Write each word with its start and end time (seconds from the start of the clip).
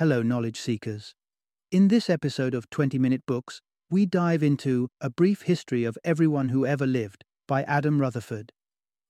Hello, 0.00 0.22
knowledge 0.22 0.58
seekers. 0.58 1.14
In 1.70 1.88
this 1.88 2.08
episode 2.08 2.54
of 2.54 2.70
20 2.70 2.98
Minute 2.98 3.20
Books, 3.26 3.60
we 3.90 4.06
dive 4.06 4.42
into 4.42 4.88
A 5.02 5.10
Brief 5.10 5.42
History 5.42 5.84
of 5.84 5.98
Everyone 6.02 6.48
Who 6.48 6.64
Ever 6.64 6.86
Lived 6.86 7.22
by 7.46 7.64
Adam 7.64 8.00
Rutherford. 8.00 8.50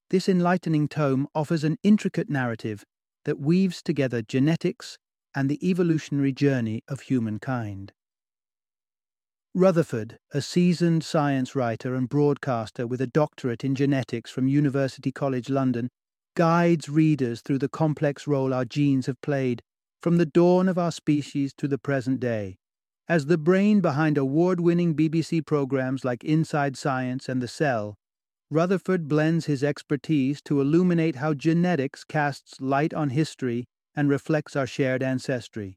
This 0.09 0.29
enlightening 0.29 0.89
tome 0.89 1.29
offers 1.33 1.63
an 1.63 1.77
intricate 1.85 2.29
narrative 2.29 2.83
that 3.25 3.39
weaves 3.39 3.85
together 3.85 4.21
genetics 4.21 4.99
and 5.33 5.49
the 5.49 5.65
evolutionary 5.65 6.33
journey 6.33 6.83
of 6.89 7.03
humankind. 7.03 7.93
Rutherford, 9.55 10.19
a 10.33 10.43
seasoned 10.43 11.05
science 11.05 11.55
writer 11.55 11.95
and 11.95 12.09
broadcaster 12.09 12.85
with 12.85 13.01
a 13.01 13.07
doctorate 13.07 13.63
in 13.63 13.77
genetics 13.77 14.33
from 14.33 14.49
University 14.49 15.13
College 15.13 15.49
London, 15.49 15.89
guides 16.35 16.89
readers 16.89 17.43
through 17.43 17.59
the 17.59 17.69
complex 17.69 18.27
role 18.27 18.53
our 18.53 18.65
genes 18.65 19.07
have 19.07 19.21
played 19.21 19.63
from 20.01 20.17
the 20.17 20.27
dawn 20.27 20.69
of 20.69 20.79
our 20.79 20.93
species 20.93 21.53
to 21.55 21.69
the 21.69 21.79
present 21.79 22.21
day. 22.21 22.57
As 23.09 23.27
the 23.27 23.39
brain 23.39 23.81
behind 23.81 24.17
award 24.17 24.61
winning 24.61 24.95
BBC 24.95 25.45
programs 25.45 26.05
like 26.05 26.25
Inside 26.25 26.77
Science 26.77 27.29
and 27.29 27.43
The 27.43 27.49
Cell, 27.49 27.97
Rutherford 28.51 29.09
blends 29.09 29.47
his 29.47 29.63
expertise 29.63 30.41
to 30.43 30.61
illuminate 30.61 31.17
how 31.17 31.35
genetics 31.35 32.05
casts 32.05 32.61
light 32.61 32.95
on 32.95 33.11
history 33.11 33.67
and 33.95 34.09
reflects 34.09 34.57
our 34.57 34.67
shared 34.67 35.03
ancestry. 35.03 35.77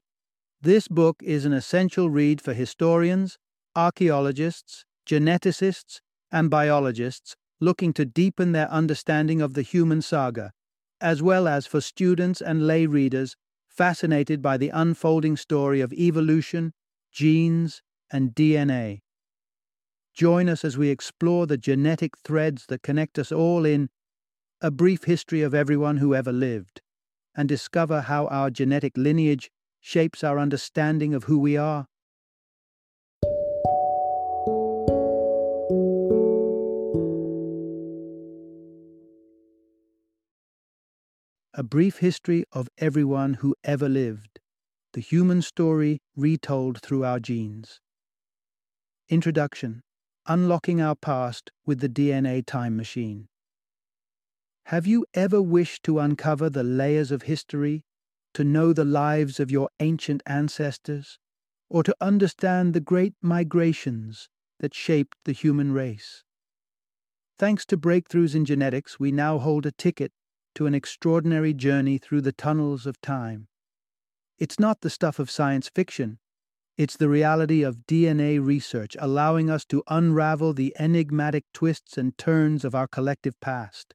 This 0.60 0.88
book 0.88 1.16
is 1.22 1.44
an 1.44 1.52
essential 1.52 2.08
read 2.08 2.40
for 2.40 2.54
historians, 2.54 3.36
archaeologists, 3.76 4.84
geneticists, 5.06 6.00
and 6.32 6.50
biologists 6.50 7.36
looking 7.60 7.92
to 7.92 8.04
deepen 8.04 8.52
their 8.52 8.70
understanding 8.70 9.40
of 9.40 9.54
the 9.54 9.62
human 9.62 10.02
saga, 10.02 10.52
as 11.00 11.22
well 11.22 11.46
as 11.46 11.66
for 11.66 11.80
students 11.80 12.40
and 12.40 12.66
lay 12.66 12.86
readers 12.86 13.36
fascinated 13.76 14.40
by 14.40 14.56
the 14.56 14.68
unfolding 14.68 15.36
story 15.36 15.80
of 15.80 15.92
evolution, 15.92 16.72
genes, 17.12 17.82
and 18.12 18.30
DNA. 18.30 19.00
Join 20.14 20.48
us 20.48 20.64
as 20.64 20.78
we 20.78 20.90
explore 20.90 21.46
the 21.46 21.56
genetic 21.56 22.16
threads 22.18 22.66
that 22.66 22.82
connect 22.82 23.18
us 23.18 23.32
all 23.32 23.64
in 23.64 23.90
A 24.60 24.70
Brief 24.70 25.04
History 25.04 25.42
of 25.42 25.54
Everyone 25.54 25.96
Who 25.96 26.14
Ever 26.14 26.32
Lived, 26.32 26.80
and 27.36 27.48
discover 27.48 28.02
how 28.02 28.28
our 28.28 28.48
genetic 28.50 28.96
lineage 28.96 29.50
shapes 29.80 30.22
our 30.22 30.38
understanding 30.38 31.12
of 31.14 31.24
who 31.24 31.38
we 31.38 31.56
are. 31.56 31.86
Brief 41.64 41.96
History 41.96 42.44
of 42.52 42.68
Everyone 42.76 43.34
Who 43.34 43.54
Ever 43.64 43.88
Lived 43.88 44.38
The 44.92 45.00
Human 45.00 45.40
Story 45.40 45.98
Retold 46.14 46.82
Through 46.82 47.04
Our 47.04 47.18
Genes. 47.18 47.80
Introduction 49.08 49.80
Unlocking 50.26 50.82
Our 50.82 50.94
Past 50.94 51.52
with 51.64 51.80
the 51.80 51.88
DNA 51.88 52.44
Time 52.44 52.76
Machine. 52.76 53.28
Have 54.66 54.86
you 54.86 55.06
ever 55.14 55.40
wished 55.40 55.84
to 55.84 56.00
uncover 56.00 56.50
the 56.50 56.62
layers 56.62 57.10
of 57.10 57.22
history, 57.22 57.82
to 58.34 58.44
know 58.44 58.74
the 58.74 58.84
lives 58.84 59.40
of 59.40 59.50
your 59.50 59.70
ancient 59.80 60.22
ancestors, 60.26 61.18
or 61.70 61.82
to 61.82 61.96
understand 61.98 62.74
the 62.74 62.80
great 62.80 63.14
migrations 63.22 64.28
that 64.60 64.74
shaped 64.74 65.16
the 65.24 65.32
human 65.32 65.72
race? 65.72 66.24
Thanks 67.38 67.64
to 67.66 67.78
breakthroughs 67.78 68.34
in 68.34 68.44
genetics, 68.44 69.00
we 69.00 69.10
now 69.10 69.38
hold 69.38 69.64
a 69.64 69.72
ticket 69.72 70.12
to 70.54 70.66
an 70.66 70.74
extraordinary 70.74 71.52
journey 71.52 71.98
through 71.98 72.20
the 72.20 72.32
tunnels 72.32 72.86
of 72.86 73.00
time. 73.00 73.48
It's 74.38 74.58
not 74.58 74.80
the 74.80 74.90
stuff 74.90 75.18
of 75.18 75.30
science 75.30 75.68
fiction. 75.68 76.18
It's 76.76 76.96
the 76.96 77.08
reality 77.08 77.62
of 77.62 77.86
DNA 77.86 78.44
research 78.44 78.96
allowing 78.98 79.48
us 79.48 79.64
to 79.66 79.84
unravel 79.88 80.52
the 80.52 80.74
enigmatic 80.78 81.44
twists 81.52 81.96
and 81.96 82.18
turns 82.18 82.64
of 82.64 82.74
our 82.74 82.88
collective 82.88 83.38
past. 83.40 83.94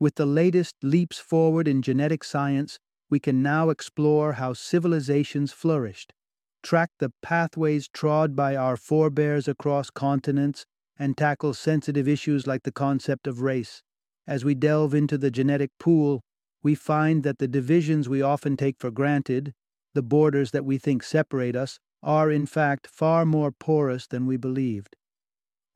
With 0.00 0.14
the 0.14 0.26
latest 0.26 0.76
leaps 0.82 1.18
forward 1.18 1.68
in 1.68 1.82
genetic 1.82 2.24
science, 2.24 2.78
we 3.10 3.20
can 3.20 3.42
now 3.42 3.68
explore 3.68 4.32
how 4.32 4.54
civilizations 4.54 5.52
flourished, 5.52 6.14
track 6.62 6.90
the 6.98 7.12
pathways 7.20 7.88
trod 7.88 8.34
by 8.34 8.56
our 8.56 8.76
forebears 8.78 9.46
across 9.46 9.90
continents, 9.90 10.64
and 10.98 11.16
tackle 11.16 11.52
sensitive 11.52 12.08
issues 12.08 12.46
like 12.46 12.62
the 12.62 12.72
concept 12.72 13.26
of 13.26 13.42
race. 13.42 13.82
As 14.26 14.44
we 14.44 14.54
delve 14.54 14.94
into 14.94 15.18
the 15.18 15.32
genetic 15.32 15.70
pool, 15.80 16.22
we 16.62 16.76
find 16.76 17.24
that 17.24 17.38
the 17.38 17.48
divisions 17.48 18.08
we 18.08 18.22
often 18.22 18.56
take 18.56 18.78
for 18.78 18.90
granted, 18.90 19.52
the 19.94 20.02
borders 20.02 20.52
that 20.52 20.64
we 20.64 20.78
think 20.78 21.02
separate 21.02 21.56
us, 21.56 21.80
are 22.02 22.30
in 22.30 22.46
fact 22.46 22.86
far 22.86 23.26
more 23.26 23.50
porous 23.50 24.06
than 24.06 24.26
we 24.26 24.36
believed. 24.36 24.94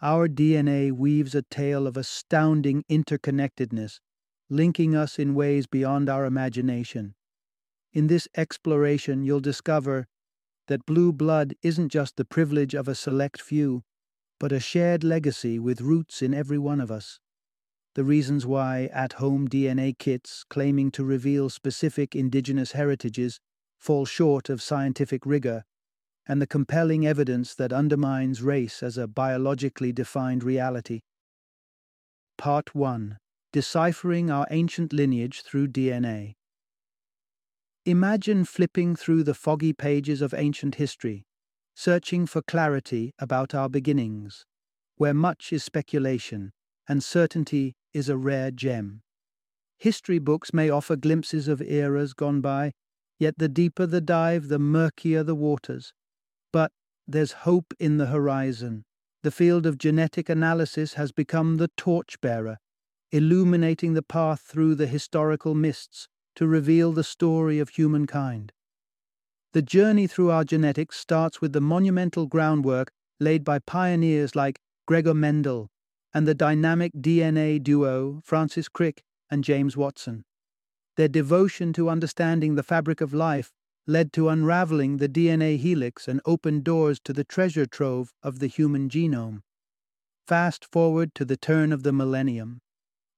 Our 0.00 0.28
DNA 0.28 0.92
weaves 0.92 1.34
a 1.34 1.42
tale 1.42 1.86
of 1.86 1.96
astounding 1.96 2.84
interconnectedness, 2.88 3.98
linking 4.48 4.94
us 4.94 5.18
in 5.18 5.34
ways 5.34 5.66
beyond 5.66 6.08
our 6.08 6.24
imagination. 6.24 7.14
In 7.92 8.06
this 8.06 8.28
exploration, 8.36 9.24
you'll 9.24 9.40
discover 9.40 10.06
that 10.68 10.86
blue 10.86 11.12
blood 11.12 11.54
isn't 11.62 11.88
just 11.88 12.16
the 12.16 12.24
privilege 12.24 12.74
of 12.74 12.86
a 12.86 12.94
select 12.94 13.40
few, 13.40 13.82
but 14.38 14.52
a 14.52 14.60
shared 14.60 15.02
legacy 15.02 15.58
with 15.58 15.80
roots 15.80 16.22
in 16.22 16.34
every 16.34 16.58
one 16.58 16.80
of 16.80 16.90
us 16.90 17.18
the 17.96 18.04
reasons 18.04 18.44
why 18.44 18.90
at 18.92 19.14
home 19.14 19.48
DNA 19.48 19.98
kits 19.98 20.44
claiming 20.50 20.90
to 20.90 21.02
reveal 21.02 21.48
specific 21.48 22.14
indigenous 22.14 22.72
heritages 22.72 23.40
fall 23.78 24.04
short 24.04 24.50
of 24.50 24.60
scientific 24.60 25.24
rigor, 25.24 25.64
and 26.28 26.42
the 26.42 26.46
compelling 26.46 27.06
evidence 27.06 27.54
that 27.54 27.72
undermines 27.72 28.42
race 28.42 28.82
as 28.82 28.98
a 28.98 29.06
biologically 29.06 29.94
defined 29.94 30.44
reality. 30.44 31.00
Part 32.36 32.74
1 32.74 33.16
Deciphering 33.50 34.30
Our 34.30 34.46
Ancient 34.50 34.92
Lineage 34.92 35.40
Through 35.40 35.68
DNA. 35.68 36.34
Imagine 37.86 38.44
flipping 38.44 38.94
through 38.94 39.22
the 39.22 39.32
foggy 39.32 39.72
pages 39.72 40.20
of 40.20 40.34
ancient 40.34 40.74
history, 40.74 41.24
searching 41.74 42.26
for 42.26 42.42
clarity 42.42 43.14
about 43.18 43.54
our 43.54 43.70
beginnings, 43.70 44.44
where 44.96 45.14
much 45.14 45.50
is 45.50 45.64
speculation 45.64 46.52
and 46.88 47.02
certainty 47.02 47.74
is 47.96 48.10
a 48.10 48.16
rare 48.16 48.50
gem. 48.50 49.00
History 49.78 50.18
books 50.18 50.52
may 50.52 50.68
offer 50.68 50.96
glimpses 50.96 51.48
of 51.48 51.62
eras 51.62 52.12
gone 52.12 52.42
by, 52.42 52.72
yet 53.18 53.38
the 53.38 53.48
deeper 53.48 53.86
the 53.86 54.02
dive, 54.02 54.48
the 54.48 54.58
murkier 54.58 55.22
the 55.22 55.34
waters. 55.34 55.94
But 56.52 56.72
there's 57.08 57.32
hope 57.48 57.72
in 57.80 57.96
the 57.96 58.06
horizon. 58.06 58.84
The 59.22 59.30
field 59.30 59.64
of 59.64 59.78
genetic 59.78 60.28
analysis 60.28 60.94
has 60.94 61.10
become 61.10 61.56
the 61.56 61.70
torchbearer, 61.78 62.58
illuminating 63.12 63.94
the 63.94 64.02
path 64.02 64.42
through 64.42 64.74
the 64.74 64.86
historical 64.86 65.54
mists 65.54 66.06
to 66.34 66.46
reveal 66.46 66.92
the 66.92 67.02
story 67.02 67.58
of 67.58 67.70
humankind. 67.70 68.52
The 69.54 69.62
journey 69.62 70.06
through 70.06 70.30
our 70.30 70.44
genetics 70.44 70.98
starts 70.98 71.40
with 71.40 71.54
the 71.54 71.62
monumental 71.62 72.26
groundwork 72.26 72.92
laid 73.18 73.42
by 73.42 73.60
pioneers 73.60 74.36
like 74.36 74.60
Gregor 74.86 75.14
Mendel, 75.14 75.70
and 76.16 76.26
the 76.26 76.34
dynamic 76.34 76.94
DNA 76.94 77.62
duo 77.62 78.22
Francis 78.24 78.70
Crick 78.70 79.02
and 79.30 79.44
James 79.44 79.76
Watson. 79.76 80.24
Their 80.96 81.08
devotion 81.08 81.74
to 81.74 81.90
understanding 81.90 82.54
the 82.54 82.62
fabric 82.62 83.02
of 83.02 83.12
life 83.12 83.52
led 83.86 84.14
to 84.14 84.30
unraveling 84.30 84.96
the 84.96 85.10
DNA 85.10 85.58
helix 85.58 86.08
and 86.08 86.22
opened 86.24 86.64
doors 86.64 86.98
to 87.00 87.12
the 87.12 87.22
treasure 87.22 87.66
trove 87.66 88.14
of 88.22 88.38
the 88.38 88.46
human 88.46 88.88
genome. 88.88 89.42
Fast 90.26 90.64
forward 90.64 91.14
to 91.16 91.26
the 91.26 91.36
turn 91.36 91.70
of 91.70 91.82
the 91.82 91.92
millennium, 91.92 92.62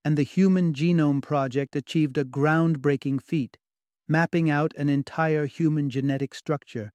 and 0.04 0.18
the 0.18 0.24
Human 0.24 0.72
Genome 0.72 1.22
Project 1.22 1.76
achieved 1.76 2.18
a 2.18 2.24
groundbreaking 2.24 3.22
feat, 3.22 3.58
mapping 4.08 4.50
out 4.50 4.74
an 4.76 4.88
entire 4.88 5.46
human 5.46 5.88
genetic 5.88 6.34
structure, 6.34 6.90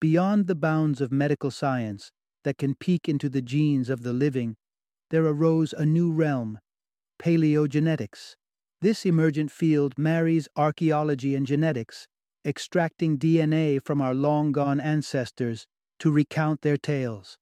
beyond 0.00 0.48
the 0.48 0.56
bounds 0.56 1.00
of 1.00 1.12
medical 1.12 1.52
science 1.52 2.10
that 2.42 2.58
can 2.58 2.74
peek 2.74 3.08
into 3.08 3.28
the 3.28 3.40
genes 3.40 3.88
of 3.88 4.02
the 4.02 4.12
living 4.12 4.56
there 5.10 5.24
arose 5.24 5.72
a 5.72 5.86
new 5.86 6.12
realm, 6.12 6.58
paleogenetics. 7.18 8.34
This 8.80 9.04
emergent 9.04 9.50
field 9.50 9.98
marries 9.98 10.48
archaeology 10.56 11.34
and 11.34 11.46
genetics, 11.46 12.06
extracting 12.44 13.18
DNA 13.18 13.82
from 13.82 14.00
our 14.00 14.14
long 14.14 14.52
gone 14.52 14.80
ancestors 14.80 15.66
to 15.98 16.10
recount 16.10 16.62
their 16.62 16.76
tales. 16.76 17.36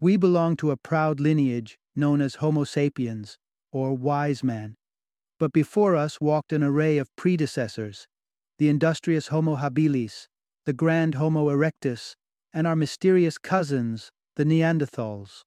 We 0.00 0.16
belong 0.16 0.56
to 0.58 0.70
a 0.70 0.76
proud 0.76 1.18
lineage 1.18 1.78
known 1.96 2.20
as 2.20 2.36
Homo 2.36 2.62
sapiens, 2.64 3.38
or 3.72 3.94
wise 3.94 4.44
man. 4.44 4.76
But 5.38 5.52
before 5.52 5.96
us 5.96 6.20
walked 6.20 6.52
an 6.52 6.62
array 6.62 6.98
of 6.98 7.14
predecessors 7.16 8.06
the 8.58 8.68
industrious 8.68 9.28
Homo 9.28 9.56
habilis, 9.56 10.26
the 10.66 10.72
grand 10.72 11.14
Homo 11.14 11.48
erectus, 11.48 12.16
and 12.52 12.66
our 12.66 12.74
mysterious 12.74 13.38
cousins, 13.38 14.10
the 14.34 14.44
Neanderthals. 14.44 15.44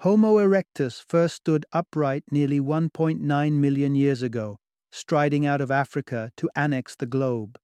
Homo 0.00 0.36
erectus 0.36 1.02
first 1.02 1.36
stood 1.36 1.64
upright 1.72 2.24
nearly 2.30 2.60
1.9 2.60 3.52
million 3.52 3.94
years 3.94 4.22
ago, 4.22 4.58
striding 4.92 5.46
out 5.46 5.62
of 5.62 5.70
Africa 5.70 6.30
to 6.36 6.50
annex 6.54 6.94
the 6.94 7.06
globe. 7.06 7.58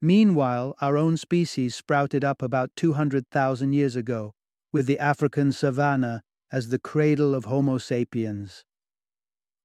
Meanwhile, 0.00 0.74
our 0.80 0.96
own 0.96 1.16
species 1.16 1.76
sprouted 1.76 2.24
up 2.24 2.42
about 2.42 2.70
200,000 2.74 3.72
years 3.72 3.94
ago, 3.94 4.34
with 4.72 4.86
the 4.86 4.98
African 4.98 5.52
savanna 5.52 6.22
as 6.50 6.68
the 6.68 6.80
cradle 6.80 7.32
of 7.32 7.44
Homo 7.44 7.78
sapiens. 7.78 8.64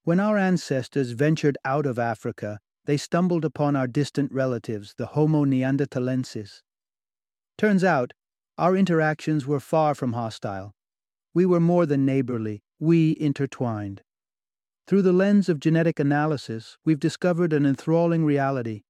When 0.04 0.20
our 0.20 0.38
ancestors 0.38 1.12
ventured 1.12 1.58
out 1.66 1.88
of 1.88 1.98
Africa, 1.98 2.60
they 2.86 2.98
stumbled 2.98 3.44
upon 3.44 3.76
our 3.76 3.88
distant 3.88 4.32
relatives, 4.32 4.94
the 4.98 5.08
Homo 5.08 5.44
neanderthalensis. 5.46 6.62
Turns 7.58 7.84
out, 7.84 8.14
our 8.58 8.78
interactions 8.78 9.48
were 9.48 9.60
far 9.60 9.96
from 9.96 10.14
hostile. 10.14 10.77
We 11.38 11.46
were 11.46 11.60
more 11.60 11.86
than 11.86 12.04
neighborly, 12.04 12.64
we 12.80 13.16
intertwined. 13.20 14.02
Through 14.88 15.04
the 15.04 15.14
lens 15.14 15.50
of 15.50 15.60
genetic 15.60 16.00
analysis, 16.00 16.80
we've 16.84 17.00
discovered 17.00 17.54
an 17.54 17.64
enthralling 17.64 18.26
reality. 18.26 18.86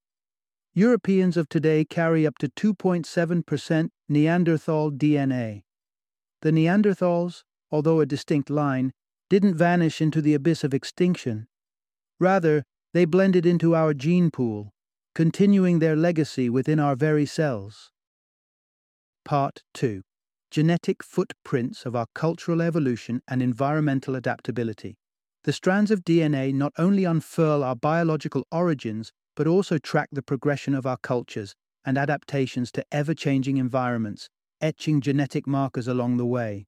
Europeans 0.73 1.35
of 1.35 1.49
today 1.49 1.83
carry 1.83 2.25
up 2.25 2.37
to 2.37 2.47
2.7% 2.47 3.89
Neanderthal 4.07 4.91
DNA. 4.91 5.63
The 6.41 6.51
Neanderthals, 6.51 7.43
although 7.69 7.99
a 7.99 8.05
distinct 8.05 8.49
line, 8.49 8.93
didn't 9.29 9.55
vanish 9.55 9.99
into 9.99 10.21
the 10.21 10.33
abyss 10.33 10.63
of 10.63 10.73
extinction. 10.73 11.49
Rather, 12.17 12.63
they 12.93 13.03
blended 13.03 13.45
into 13.45 13.75
our 13.75 13.93
gene 13.93 14.31
pool, 14.31 14.71
continuing 15.13 15.79
their 15.79 15.97
legacy 15.97 16.49
within 16.49 16.79
our 16.79 16.95
very 16.95 17.25
cells. 17.25 17.91
Part 19.25 19.63
2 19.73 20.03
Genetic 20.49 21.03
Footprints 21.03 21.85
of 21.85 21.95
Our 21.95 22.07
Cultural 22.15 22.61
Evolution 22.61 23.21
and 23.27 23.41
Environmental 23.41 24.15
Adaptability. 24.15 24.95
The 25.43 25.51
strands 25.51 25.91
of 25.91 26.05
DNA 26.05 26.53
not 26.53 26.71
only 26.77 27.03
unfurl 27.03 27.63
our 27.63 27.75
biological 27.75 28.47
origins, 28.51 29.11
but 29.35 29.45
also 29.45 29.77
track 29.77 30.07
the 30.11 30.21
progression 30.21 30.73
of 30.73 30.85
our 30.85 30.97
cultures 30.97 31.53
and 31.85 31.97
adaptations 31.97 32.71
to 32.71 32.85
ever 32.91 33.13
changing 33.13 33.57
environments, 33.57 34.29
etching 34.61 35.01
genetic 35.01 35.45
markers 35.45 35.87
along 35.87 36.17
the 36.17 36.25
way. 36.25 36.65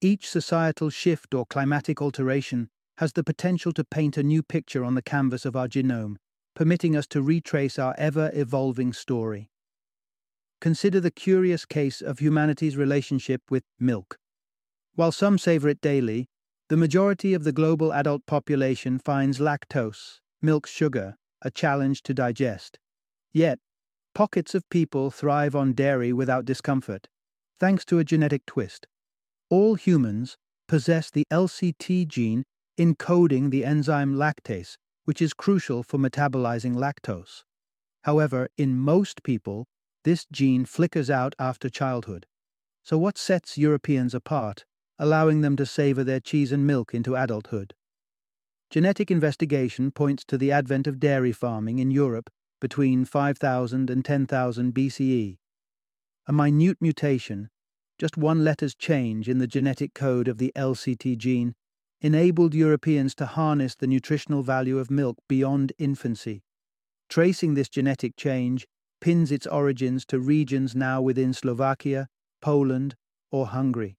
Each 0.00 0.28
societal 0.28 0.90
shift 0.90 1.34
or 1.34 1.44
climatic 1.44 2.00
alteration 2.00 2.68
has 2.96 3.12
the 3.12 3.22
potential 3.22 3.72
to 3.72 3.84
paint 3.84 4.16
a 4.16 4.22
new 4.22 4.42
picture 4.42 4.84
on 4.84 4.94
the 4.94 5.02
canvas 5.02 5.44
of 5.44 5.54
our 5.54 5.68
genome, 5.68 6.16
permitting 6.54 6.96
us 6.96 7.06
to 7.08 7.22
retrace 7.22 7.78
our 7.78 7.94
ever 7.98 8.30
evolving 8.32 8.92
story. 8.92 9.50
Consider 10.60 11.00
the 11.00 11.10
curious 11.10 11.64
case 11.64 12.00
of 12.00 12.18
humanity's 12.18 12.76
relationship 12.76 13.42
with 13.50 13.64
milk. 13.78 14.18
While 14.94 15.12
some 15.12 15.38
savor 15.38 15.68
it 15.68 15.80
daily, 15.80 16.26
the 16.68 16.76
majority 16.76 17.32
of 17.34 17.44
the 17.44 17.52
global 17.52 17.92
adult 17.92 18.26
population 18.26 18.98
finds 18.98 19.38
lactose, 19.38 20.20
milk 20.42 20.66
sugar, 20.66 21.16
a 21.42 21.50
challenge 21.50 22.02
to 22.02 22.14
digest. 22.14 22.78
Yet, 23.32 23.58
pockets 24.14 24.54
of 24.54 24.68
people 24.68 25.10
thrive 25.10 25.54
on 25.54 25.72
dairy 25.72 26.12
without 26.12 26.44
discomfort, 26.44 27.06
thanks 27.60 27.84
to 27.86 27.98
a 27.98 28.04
genetic 28.04 28.44
twist 28.46 28.86
all 29.50 29.74
humans 29.74 30.36
possess 30.66 31.10
the 31.10 31.24
LCT 31.32 32.06
gene 32.06 32.44
encoding 32.78 33.50
the 33.50 33.64
enzyme 33.64 34.14
lactase, 34.14 34.76
which 35.04 35.22
is 35.22 35.32
crucial 35.32 35.82
for 35.82 35.98
metabolizing 35.98 36.74
lactose. 36.74 37.42
However, 38.02 38.48
in 38.56 38.78
most 38.78 39.22
people, 39.22 39.66
this 40.08 40.24
gene 40.32 40.64
flickers 40.64 41.10
out 41.10 41.34
after 41.38 41.68
childhood. 41.68 42.24
So, 42.82 42.96
what 42.96 43.18
sets 43.18 43.58
Europeans 43.58 44.14
apart, 44.14 44.64
allowing 44.98 45.42
them 45.42 45.54
to 45.56 45.66
savor 45.66 46.02
their 46.02 46.18
cheese 46.18 46.50
and 46.50 46.66
milk 46.66 46.94
into 46.94 47.14
adulthood? 47.14 47.74
Genetic 48.70 49.10
investigation 49.10 49.90
points 49.90 50.24
to 50.24 50.38
the 50.38 50.50
advent 50.50 50.86
of 50.86 50.98
dairy 50.98 51.32
farming 51.32 51.78
in 51.78 51.90
Europe 51.90 52.30
between 52.58 53.04
5000 53.04 53.90
and 53.90 54.02
10,000 54.02 54.72
BCE. 54.72 55.36
A 56.26 56.32
minute 56.32 56.78
mutation 56.80 57.50
just 57.98 58.16
one 58.16 58.44
letter's 58.44 58.74
change 58.74 59.28
in 59.28 59.38
the 59.38 59.46
genetic 59.46 59.92
code 59.92 60.28
of 60.28 60.38
the 60.38 60.52
LCT 60.56 61.18
gene, 61.18 61.54
enabled 62.00 62.54
Europeans 62.54 63.14
to 63.16 63.26
harness 63.26 63.74
the 63.74 63.88
nutritional 63.88 64.42
value 64.42 64.78
of 64.78 64.90
milk 64.90 65.18
beyond 65.28 65.72
infancy. 65.78 66.42
Tracing 67.10 67.54
this 67.54 67.68
genetic 67.68 68.16
change 68.16 68.66
pins 69.00 69.30
its 69.32 69.46
origins 69.46 70.04
to 70.06 70.18
regions 70.18 70.74
now 70.74 71.00
within 71.00 71.32
Slovakia, 71.32 72.08
Poland, 72.40 72.94
or 73.30 73.48
Hungary. 73.48 73.96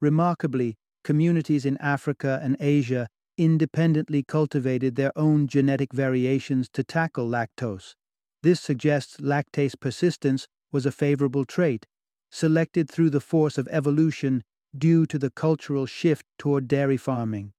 Remarkably, 0.00 0.76
communities 1.04 1.64
in 1.64 1.76
Africa 1.78 2.40
and 2.42 2.56
Asia 2.60 3.08
independently 3.38 4.22
cultivated 4.22 4.96
their 4.96 5.12
own 5.16 5.46
genetic 5.46 5.92
variations 5.92 6.68
to 6.70 6.84
tackle 6.84 7.28
lactose. 7.28 7.94
This 8.42 8.60
suggests 8.60 9.18
lactase 9.18 9.78
persistence 9.78 10.46
was 10.70 10.86
a 10.86 10.92
favorable 10.92 11.44
trait 11.44 11.86
selected 12.30 12.90
through 12.90 13.10
the 13.10 13.20
force 13.20 13.58
of 13.58 13.68
evolution 13.70 14.42
due 14.76 15.04
to 15.04 15.18
the 15.18 15.30
cultural 15.30 15.84
shift 15.84 16.24
toward 16.38 16.66
dairy 16.66 16.96
farming. 16.96 17.52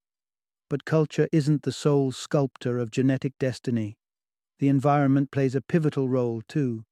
But 0.67 0.83
culture 0.83 1.27
isn't 1.31 1.61
the 1.61 1.71
sole 1.71 2.11
sculptor 2.11 2.79
of 2.79 2.89
genetic 2.89 3.33
destiny. 3.39 3.97
The 4.63 4.69
environment 4.69 5.29
plays 5.29 5.55
a 5.55 5.61
pivotal 5.61 6.07
role, 6.07 6.41
too. 6.47 6.85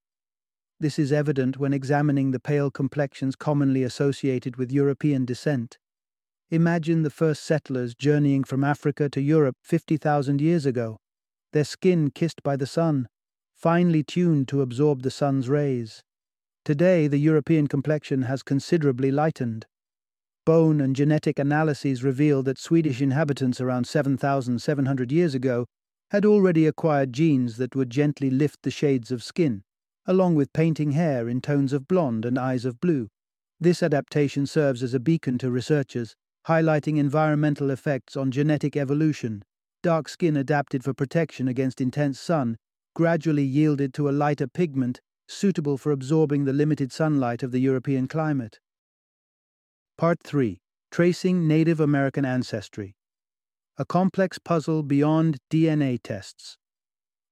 This 0.81 0.99
is 0.99 1.13
evident 1.13 1.57
when 1.57 1.71
examining 1.71 2.31
the 2.31 2.39
pale 2.41 2.69
complexions 2.69 3.37
commonly 3.37 3.83
associated 3.83 4.57
with 4.57 4.73
European 4.73 5.23
descent. 5.23 5.77
Imagine 6.49 7.03
the 7.03 7.09
first 7.09 7.45
settlers 7.45 7.95
journeying 7.95 8.43
from 8.43 8.65
Africa 8.65 9.07
to 9.11 9.21
Europe 9.21 9.55
50,000 9.63 10.41
years 10.41 10.65
ago, 10.65 10.97
their 11.53 11.63
skin 11.63 12.11
kissed 12.11 12.43
by 12.43 12.57
the 12.57 12.67
sun, 12.67 13.07
finely 13.55 14.03
tuned 14.03 14.49
to 14.49 14.61
absorb 14.61 15.03
the 15.03 15.09
sun's 15.09 15.47
rays. 15.47 16.03
Today, 16.65 17.07
the 17.07 17.19
European 17.19 17.67
complexion 17.67 18.23
has 18.23 18.43
considerably 18.43 19.11
lightened. 19.11 19.65
Bone 20.45 20.81
and 20.81 20.93
genetic 20.93 21.39
analyses 21.39 22.03
reveal 22.03 22.43
that 22.43 22.59
Swedish 22.59 23.01
inhabitants 23.01 23.61
around 23.61 23.87
7,700 23.87 25.09
years 25.09 25.33
ago 25.33 25.67
had 26.11 26.25
already 26.25 26.67
acquired 26.67 27.13
genes 27.13 27.55
that 27.55 27.73
would 27.73 27.89
gently 27.89 28.29
lift 28.29 28.63
the 28.63 28.69
shades 28.69 29.11
of 29.11 29.23
skin, 29.23 29.63
along 30.05 30.35
with 30.35 30.51
painting 30.51 30.91
hair 30.91 31.29
in 31.29 31.39
tones 31.39 31.71
of 31.71 31.87
blonde 31.87 32.25
and 32.25 32.37
eyes 32.37 32.65
of 32.65 32.81
blue. 32.81 33.07
This 33.61 33.81
adaptation 33.81 34.45
serves 34.45 34.83
as 34.83 34.93
a 34.93 34.99
beacon 34.99 35.37
to 35.37 35.49
researchers, 35.49 36.13
highlighting 36.49 36.97
environmental 36.97 37.69
effects 37.69 38.17
on 38.17 38.29
genetic 38.29 38.75
evolution. 38.75 39.41
Dark 39.81 40.09
skin 40.09 40.35
adapted 40.35 40.83
for 40.83 40.93
protection 40.93 41.47
against 41.47 41.79
intense 41.79 42.19
sun 42.19 42.57
gradually 42.93 43.45
yielded 43.45 43.93
to 43.93 44.09
a 44.09 44.11
lighter 44.11 44.47
pigment 44.47 44.99
suitable 45.29 45.77
for 45.77 45.93
absorbing 45.93 46.43
the 46.43 46.51
limited 46.51 46.91
sunlight 46.91 47.41
of 47.41 47.53
the 47.53 47.59
European 47.59 48.09
climate. 48.09 48.59
Part 49.97 50.19
3 50.23 50.59
Tracing 50.91 51.47
Native 51.47 51.79
American 51.79 52.25
Ancestry 52.25 52.95
A 53.77 53.85
complex 53.85 54.37
puzzle 54.37 54.83
beyond 54.83 55.37
DNA 55.49 55.99
tests. 56.01 56.57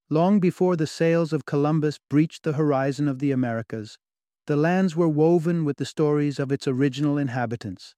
Long 0.08 0.40
before 0.40 0.74
the 0.74 0.86
sails 0.86 1.32
of 1.32 1.44
Columbus 1.44 1.98
breached 2.08 2.42
the 2.42 2.54
horizon 2.54 3.06
of 3.08 3.18
the 3.18 3.30
Americas, 3.30 3.98
the 4.46 4.56
lands 4.56 4.96
were 4.96 5.08
woven 5.08 5.64
with 5.64 5.76
the 5.76 5.84
stories 5.84 6.38
of 6.38 6.50
its 6.50 6.66
original 6.66 7.18
inhabitants, 7.18 7.94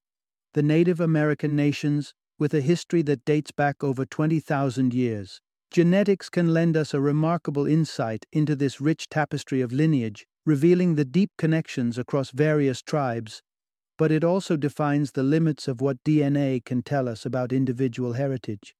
the 0.55 0.63
Native 0.63 1.01
American 1.01 1.57
nations 1.57 2.13
with 2.39 2.53
a 2.53 2.61
history 2.61 3.01
that 3.03 3.25
dates 3.25 3.53
back 3.53 3.83
over 3.83 4.05
20,000 4.05 4.93
years. 4.93 5.41
Genetics 5.71 6.29
can 6.29 6.53
lend 6.53 6.77
us 6.77 6.93
a 6.93 7.01
remarkable 7.01 7.67
insight 7.67 8.27
into 8.33 8.55
this 8.55 8.81
rich 8.81 9.09
tapestry 9.09 9.63
of 9.63 9.73
lineage, 9.73 10.27
revealing 10.45 10.97
the 10.97 11.05
deep 11.05 11.31
connections 11.39 11.97
across 11.97 12.31
various 12.31 12.83
tribes, 12.83 13.43
but 13.99 14.13
it 14.13 14.25
also 14.25 14.57
defines 14.57 15.13
the 15.13 15.23
limits 15.23 15.69
of 15.69 15.81
what 15.81 16.03
DNA 16.05 16.65
can 16.65 16.83
tell 16.83 17.09
us 17.09 17.25
about 17.27 17.53
individual 17.53 18.15
heritage. 18.15 18.75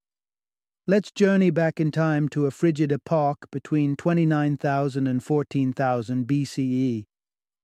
Let's 0.87 1.11
journey 1.13 1.51
back 1.51 1.79
in 1.79 1.91
time 1.91 2.29
to 2.31 2.47
a 2.47 2.51
frigid 2.51 2.91
epoch 2.91 3.47
between 3.51 3.97
29,000 3.97 5.07
and 5.07 5.23
14,000 5.23 6.27
BCE, 6.27 7.05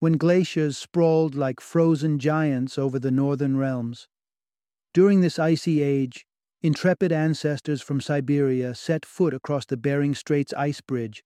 when 0.01 0.13
glaciers 0.17 0.79
sprawled 0.79 1.35
like 1.35 1.61
frozen 1.61 2.19
giants 2.19 2.79
over 2.79 2.99
the 2.99 3.11
northern 3.11 3.57
realms. 3.57 4.07
During 4.95 5.21
this 5.21 5.39
icy 5.39 5.83
age, 5.83 6.25
Intrepid 6.61 7.13
ancestors 7.13 7.81
from 7.83 8.01
Siberia 8.01 8.75
set 8.75 9.07
foot 9.07 9.33
across 9.33 9.65
the 9.65 9.77
Bering 9.77 10.13
Straits 10.13 10.53
ice 10.55 10.81
bridge, 10.81 11.23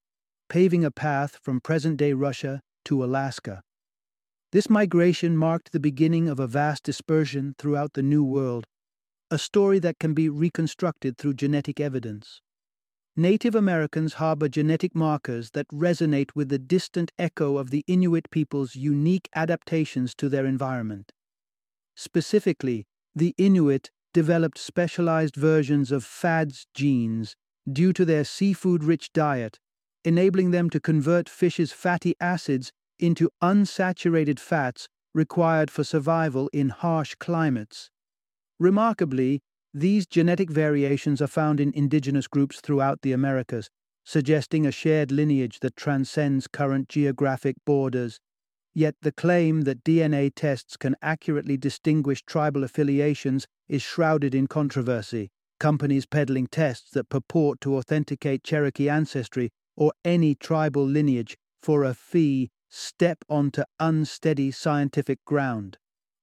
paving 0.51 0.85
a 0.85 0.91
path 0.91 1.39
from 1.43 1.59
present 1.59 1.97
day 1.97 2.13
Russia 2.13 2.61
to 2.85 3.03
Alaska. 3.03 3.63
This 4.53 4.69
migration 4.69 5.35
marked 5.35 5.73
the 5.73 5.81
beginning 5.81 6.29
of 6.29 6.39
a 6.39 6.47
vast 6.47 6.83
dispersion 6.83 7.55
throughout 7.57 7.95
the 7.95 8.03
New 8.03 8.23
World, 8.23 8.67
a 9.31 9.39
story 9.39 9.79
that 9.79 9.99
can 9.99 10.13
be 10.13 10.29
reconstructed 10.29 11.17
through 11.17 11.35
genetic 11.35 11.81
evidence. 11.81 12.43
Native 13.17 13.55
Americans 13.55 14.15
harbor 14.15 14.51
genetic 14.51 14.95
markers 14.95 15.53
that 15.53 15.67
resonate 15.69 16.33
with 16.35 16.51
the 16.51 16.59
distant 16.59 17.13
echo 17.19 17.57
of 17.57 17.71
the 17.71 17.83
Inuit 17.87 18.31
people's 18.31 18.77
unique 18.77 19.31
adaptations 19.35 20.15
to 20.17 20.29
their 20.29 20.45
environment. 20.45 21.13
Specifically, 21.95 22.85
the 23.15 23.35
Inuit 23.39 23.91
developed 24.13 24.59
specialized 24.59 25.35
versions 25.35 25.91
of 25.91 26.05
FADS 26.05 26.67
genes 26.75 27.37
due 27.71 27.95
to 27.95 28.05
their 28.05 28.25
seafood 28.25 28.85
rich 28.85 29.15
diet, 29.15 29.59
enabling 30.05 30.51
them 30.51 30.69
to 30.69 30.79
convert 30.79 31.27
fish's 31.27 31.73
fatty 31.73 32.15
acids 32.21 32.71
into 33.03 33.29
unsaturated 33.43 34.39
fats 34.39 34.89
required 35.15 35.71
for 35.71 35.85
survival 35.85 36.49
in 36.53 36.71
harsh 36.71 37.15
climates. 37.19 37.91
Remarkably, 38.59 39.41
these 39.75 40.07
genetic 40.07 40.51
variations 40.51 41.21
are 41.21 41.27
found 41.27 41.59
in 41.59 41.73
indigenous 41.75 42.29
groups 42.29 42.61
throughout 42.61 43.03
the 43.03 43.13
Americas, 43.13 43.69
suggesting 44.05 44.67
a 44.67 44.73
shared 44.73 45.11
lineage 45.11 45.61
that 45.61 45.77
transcends 45.77 46.47
current 46.47 46.89
geographic 46.89 47.57
borders. 47.65 48.21
Yet 48.75 48.95
the 49.03 49.13
claim 49.13 49.63
that 49.63 49.85
DNA 49.85 50.31
tests 50.35 50.77
can 50.77 50.97
accurately 51.03 51.57
distinguish 51.57 52.23
tribal 52.23 52.65
affiliations 52.65 53.47
is 53.69 53.83
shrouded 53.83 54.35
in 54.35 54.47
controversy. 54.47 55.31
Companies 55.61 56.07
peddling 56.07 56.47
tests 56.47 56.91
that 56.93 57.09
purport 57.09 57.61
to 57.61 57.77
authenticate 57.77 58.43
Cherokee 58.43 58.89
ancestry 58.89 59.51
or 59.77 59.93
any 60.05 60.35
tribal 60.35 60.85
lineage 60.85 61.37
for 61.63 61.85
a 61.85 61.95
fee 61.95 62.51
step 62.73 63.19
onto 63.29 63.63
unsteady 63.79 64.51
scientific 64.51 65.25
ground. 65.25 65.79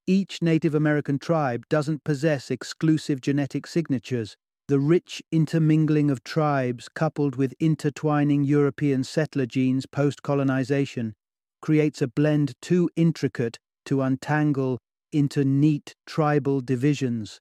Each 0.06 0.42
Native 0.42 0.74
American 0.74 1.18
tribe 1.18 1.64
doesn't 1.68 2.02
possess 2.02 2.50
exclusive 2.50 3.20
genetic 3.20 3.66
signatures. 3.66 4.36
The 4.66 4.80
rich 4.80 5.22
intermingling 5.30 6.10
of 6.10 6.24
tribes, 6.24 6.88
coupled 6.88 7.36
with 7.36 7.54
intertwining 7.60 8.42
European 8.42 9.04
settler 9.04 9.46
genes 9.46 9.86
post 9.86 10.22
colonization, 10.22 11.14
creates 11.62 12.02
a 12.02 12.08
blend 12.08 12.54
too 12.60 12.90
intricate 12.96 13.58
to 13.86 14.02
untangle 14.02 14.78
into 15.12 15.44
neat 15.44 15.94
tribal 16.06 16.60
divisions. 16.60 17.40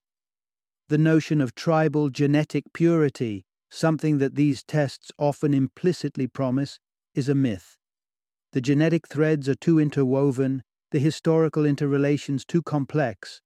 The 0.89 0.97
notion 0.97 1.41
of 1.41 1.55
tribal 1.55 2.09
genetic 2.09 2.65
purity, 2.73 3.45
something 3.71 4.19
that 4.19 4.35
these 4.35 4.63
tests 4.63 5.11
often 5.17 5.53
implicitly 5.53 6.27
promise, 6.27 6.79
is 7.15 7.29
a 7.29 7.35
myth. 7.35 7.78
The 8.51 8.61
genetic 8.61 9.07
threads 9.07 9.47
are 9.47 9.55
too 9.55 9.79
interwoven, 9.79 10.63
the 10.91 10.99
historical 10.99 11.65
interrelations 11.65 12.45
too 12.45 12.63
complex. 12.63 13.41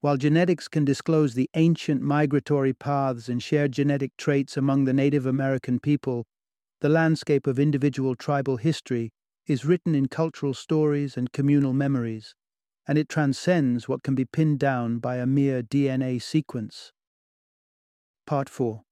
While 0.00 0.16
genetics 0.16 0.66
can 0.68 0.84
disclose 0.84 1.34
the 1.34 1.50
ancient 1.54 2.00
migratory 2.00 2.72
paths 2.72 3.28
and 3.28 3.42
shared 3.42 3.72
genetic 3.72 4.16
traits 4.16 4.56
among 4.56 4.84
the 4.84 4.94
Native 4.94 5.26
American 5.26 5.78
people, 5.78 6.26
the 6.80 6.88
landscape 6.88 7.46
of 7.46 7.58
individual 7.58 8.14
tribal 8.14 8.56
history 8.56 9.12
is 9.46 9.64
written 9.64 9.94
in 9.94 10.08
cultural 10.08 10.54
stories 10.54 11.16
and 11.16 11.32
communal 11.32 11.72
memories, 11.72 12.34
and 12.86 12.96
it 12.96 13.08
transcends 13.08 13.88
what 13.88 14.02
can 14.02 14.14
be 14.14 14.24
pinned 14.24 14.58
down 14.58 14.98
by 14.98 15.16
a 15.16 15.26
mere 15.26 15.62
DNA 15.62 16.20
sequence. 16.20 16.92
Part 18.26 18.48
4 18.48 18.82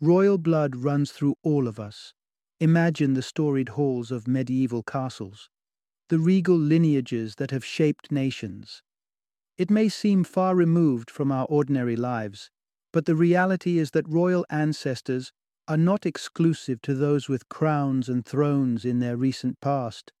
Royal 0.00 0.38
blood 0.38 0.76
runs 0.76 1.10
through 1.12 1.36
all 1.42 1.68
of 1.68 1.80
us. 1.80 2.14
Imagine 2.60 3.14
the 3.14 3.22
storied 3.22 3.70
halls 3.70 4.10
of 4.10 4.28
medieval 4.28 4.82
castles 4.82 5.48
the 6.10 6.18
regal 6.18 6.58
lineages 6.58 7.36
that 7.36 7.52
have 7.52 7.64
shaped 7.64 8.10
nations. 8.10 8.82
It 9.56 9.70
may 9.70 9.88
seem 9.88 10.24
far 10.24 10.56
removed 10.56 11.08
from 11.08 11.30
our 11.30 11.46
ordinary 11.46 11.94
lives, 11.94 12.50
but 12.92 13.06
the 13.06 13.14
reality 13.14 13.78
is 13.78 13.92
that 13.92 14.08
royal 14.08 14.44
ancestors 14.50 15.32
are 15.68 15.76
not 15.76 16.04
exclusive 16.04 16.82
to 16.82 16.94
those 16.94 17.28
with 17.28 17.48
crowns 17.48 18.08
and 18.08 18.26
thrones 18.26 18.84
in 18.84 18.98
their 18.98 19.16
recent 19.16 19.60
past. 19.60 20.12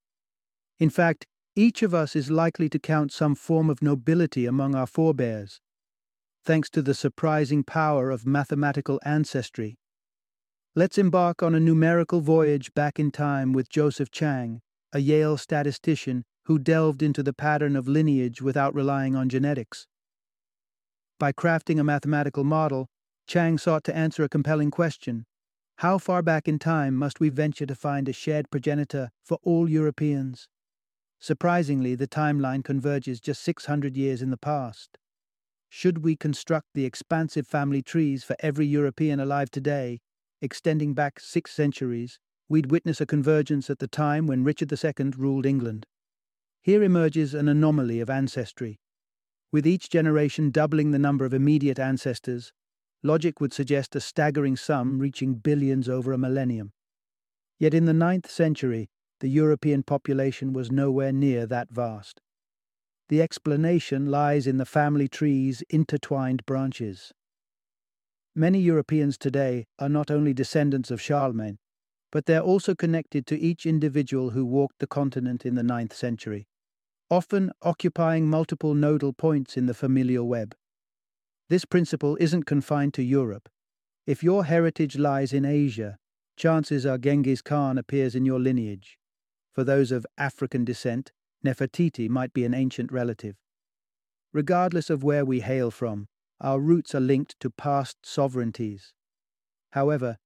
In 0.78 0.90
fact, 0.90 1.26
each 1.56 1.82
of 1.82 1.92
us 1.92 2.14
is 2.14 2.30
likely 2.30 2.68
to 2.68 2.78
count 2.78 3.10
some 3.10 3.34
form 3.34 3.68
of 3.68 3.82
nobility 3.82 4.46
among 4.46 4.76
our 4.76 4.86
forebears, 4.86 5.60
thanks 6.44 6.70
to 6.70 6.82
the 6.82 6.94
surprising 6.94 7.64
power 7.64 8.12
of 8.12 8.24
mathematical 8.24 9.00
ancestry. 9.04 9.76
Let's 10.76 10.98
embark 10.98 11.42
on 11.42 11.52
a 11.56 11.58
numerical 11.58 12.20
voyage 12.20 12.72
back 12.74 13.00
in 13.00 13.10
time 13.10 13.52
with 13.52 13.68
Joseph 13.68 14.12
Chang, 14.12 14.60
a 14.92 15.00
Yale 15.00 15.36
statistician 15.36 16.22
who 16.44 16.60
delved 16.60 17.02
into 17.02 17.24
the 17.24 17.32
pattern 17.32 17.74
of 17.74 17.88
lineage 17.88 18.40
without 18.40 18.72
relying 18.72 19.16
on 19.16 19.28
genetics. 19.28 19.88
By 21.18 21.32
crafting 21.32 21.80
a 21.80 21.84
mathematical 21.84 22.44
model, 22.44 22.86
Chang 23.26 23.58
sought 23.58 23.82
to 23.82 23.96
answer 23.96 24.22
a 24.22 24.28
compelling 24.28 24.70
question 24.70 25.24
How 25.78 25.98
far 25.98 26.22
back 26.22 26.46
in 26.46 26.60
time 26.60 26.94
must 26.94 27.18
we 27.18 27.30
venture 27.30 27.66
to 27.66 27.74
find 27.74 28.08
a 28.08 28.12
shared 28.12 28.48
progenitor 28.48 29.10
for 29.24 29.38
all 29.42 29.68
Europeans? 29.68 30.46
Surprisingly, 31.18 31.96
the 31.96 32.06
timeline 32.06 32.62
converges 32.62 33.18
just 33.18 33.42
600 33.42 33.96
years 33.96 34.22
in 34.22 34.30
the 34.30 34.36
past. 34.36 34.98
Should 35.68 36.04
we 36.04 36.14
construct 36.14 36.68
the 36.74 36.84
expansive 36.84 37.48
family 37.48 37.82
trees 37.82 38.22
for 38.22 38.36
every 38.38 38.66
European 38.66 39.18
alive 39.18 39.50
today, 39.50 39.98
extending 40.40 40.94
back 40.94 41.20
six 41.20 41.52
centuries, 41.52 42.18
we'd 42.48 42.70
witness 42.70 43.00
a 43.00 43.06
convergence 43.06 43.70
at 43.70 43.78
the 43.78 43.88
time 43.88 44.26
when 44.26 44.44
Richard 44.44 44.72
II 44.72 45.10
ruled 45.16 45.46
England. 45.46 45.86
Here 46.62 46.82
emerges 46.82 47.34
an 47.34 47.48
anomaly 47.48 48.00
of 48.00 48.10
ancestry. 48.10 48.80
With 49.52 49.66
each 49.66 49.88
generation 49.88 50.50
doubling 50.50 50.90
the 50.90 50.98
number 50.98 51.24
of 51.24 51.34
immediate 51.34 51.78
ancestors, 51.78 52.52
logic 53.02 53.40
would 53.40 53.52
suggest 53.52 53.96
a 53.96 54.00
staggering 54.00 54.56
sum 54.56 54.98
reaching 54.98 55.34
billions 55.34 55.88
over 55.88 56.12
a 56.12 56.18
millennium. 56.18 56.72
Yet 57.58 57.74
in 57.74 57.84
the 57.84 57.92
ninth 57.92 58.30
century, 58.30 58.90
the 59.20 59.28
European 59.28 59.82
population 59.82 60.52
was 60.52 60.70
nowhere 60.70 61.12
near 61.12 61.46
that 61.46 61.70
vast. 61.70 62.20
The 63.08 63.20
explanation 63.20 64.06
lies 64.06 64.46
in 64.46 64.56
the 64.56 64.64
family 64.64 65.08
tree's 65.08 65.62
intertwined 65.68 66.46
branches. 66.46 67.12
Many 68.34 68.60
Europeans 68.60 69.18
today 69.18 69.66
are 69.80 69.88
not 69.88 70.10
only 70.10 70.32
descendants 70.32 70.92
of 70.92 71.00
Charlemagne, 71.00 71.58
but 72.12 72.26
they're 72.26 72.40
also 72.40 72.74
connected 72.76 73.26
to 73.26 73.38
each 73.38 73.66
individual 73.66 74.30
who 74.30 74.44
walked 74.44 74.78
the 74.78 74.86
continent 74.86 75.44
in 75.44 75.56
the 75.56 75.64
ninth 75.64 75.94
century, 75.94 76.46
often 77.10 77.50
occupying 77.62 78.28
multiple 78.28 78.74
nodal 78.74 79.12
points 79.12 79.56
in 79.56 79.66
the 79.66 79.74
familial 79.74 80.28
web. 80.28 80.54
This 81.48 81.64
principle 81.64 82.16
isn't 82.20 82.44
confined 82.44 82.94
to 82.94 83.02
Europe. 83.02 83.48
If 84.06 84.22
your 84.22 84.44
heritage 84.44 84.96
lies 84.96 85.32
in 85.32 85.44
Asia, 85.44 85.98
chances 86.36 86.86
are 86.86 86.98
Genghis 86.98 87.42
Khan 87.42 87.78
appears 87.78 88.14
in 88.14 88.24
your 88.24 88.38
lineage. 88.38 88.96
For 89.52 89.64
those 89.64 89.90
of 89.90 90.06
African 90.16 90.64
descent, 90.64 91.10
Nefertiti 91.44 92.08
might 92.08 92.32
be 92.32 92.44
an 92.44 92.54
ancient 92.54 92.92
relative. 92.92 93.34
Regardless 94.32 94.88
of 94.88 95.02
where 95.02 95.24
we 95.24 95.40
hail 95.40 95.72
from, 95.72 96.06
our 96.40 96.60
roots 96.60 96.94
are 96.94 97.00
linked 97.00 97.38
to 97.40 97.50
past 97.50 97.98
sovereignties. 98.02 98.92
However, 99.72 100.18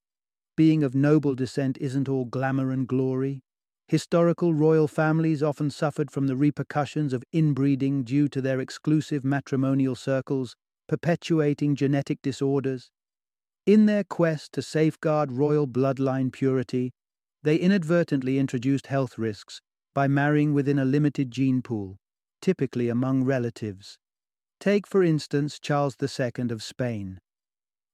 being 0.57 0.85
of 0.85 0.95
noble 0.95 1.35
descent 1.35 1.77
isn't 1.81 2.09
all 2.09 2.25
glamour 2.25 2.71
and 2.71 2.87
glory. 2.87 3.43
Historical 3.89 4.55
royal 4.55 4.89
families 4.89 5.43
often 5.43 5.71
suffered 5.71 6.11
from 6.11 6.27
the 6.27 6.37
repercussions 6.37 7.13
of 7.13 7.25
inbreeding 7.33 8.05
due 8.05 8.29
to 8.29 8.41
their 8.41 8.61
exclusive 8.61 9.25
matrimonial 9.25 9.95
circles, 9.95 10.57
perpetuating 10.89 11.75
genetic 11.75 12.23
disorders. 12.23 12.91
In 13.67 13.87
their 13.87 14.05
quest 14.05 14.53
to 14.53 14.63
safeguard 14.63 15.33
royal 15.33 15.67
bloodline 15.67 16.33
purity, 16.33 16.93
they 17.43 17.57
inadvertently 17.57 18.39
introduced 18.39 18.87
health 18.87 19.19
risks 19.19 19.61
by 19.95 20.09
marrying 20.09 20.55
within 20.55 20.79
a 20.79 20.85
limited 20.85 21.31
gene 21.31 21.63
pool, 21.63 21.99
typically 22.41 22.89
among 22.89 23.25
relatives. 23.25 23.99
Take, 24.61 24.87
for 24.87 25.03
instance, 25.03 25.59
Charles 25.59 25.97
II 26.01 26.51
of 26.51 26.63
Spain. 26.63 27.21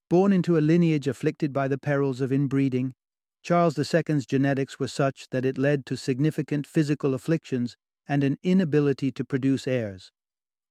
Born 0.09 0.33
into 0.33 0.57
a 0.57 0.59
lineage 0.59 1.07
afflicted 1.07 1.53
by 1.53 1.67
the 1.67 1.77
perils 1.77 2.21
of 2.21 2.31
inbreeding, 2.31 2.93
Charles 3.43 3.77
II's 3.77 4.25
genetics 4.25 4.79
were 4.79 4.87
such 4.87 5.27
that 5.31 5.45
it 5.45 5.57
led 5.57 5.85
to 5.87 5.97
significant 5.97 6.67
physical 6.67 7.13
afflictions 7.13 7.75
and 8.07 8.23
an 8.23 8.37
inability 8.43 9.11
to 9.11 9.25
produce 9.25 9.67
heirs. 9.67 10.11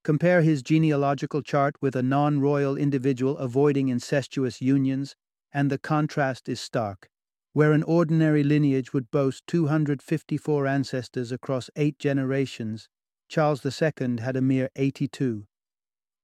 Compare 0.05 0.43
his 0.43 0.63
genealogical 0.63 1.43
chart 1.43 1.75
with 1.81 1.97
a 1.97 2.03
non 2.03 2.41
royal 2.41 2.77
individual 2.77 3.37
avoiding 3.39 3.89
incestuous 3.89 4.61
unions, 4.61 5.17
and 5.53 5.71
the 5.71 5.79
contrast 5.79 6.49
is 6.49 6.61
stark. 6.61 7.09
Where 7.53 7.73
an 7.73 7.83
ordinary 7.83 8.45
lineage 8.45 8.93
would 8.93 9.11
boast 9.11 9.47
254 9.49 10.67
ancestors 10.67 11.33
across 11.33 11.69
eight 11.77 11.99
generations, 11.99 12.89
Charles 13.29 13.65
II 13.65 14.19
had 14.21 14.37
a 14.37 14.41
mere 14.41 14.71
82 14.77 15.47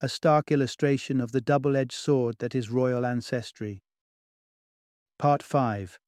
a 0.03 0.09
stark 0.11 0.53
illustration 0.53 1.23
of 1.23 1.33
the 1.33 1.41
double 1.41 1.75
edged 1.75 1.95
sword 1.95 2.37
that 2.39 2.55
is 2.55 2.71
royal 2.71 3.07
ancestry. 3.07 3.83
Part 5.19 5.43
5 5.43 5.99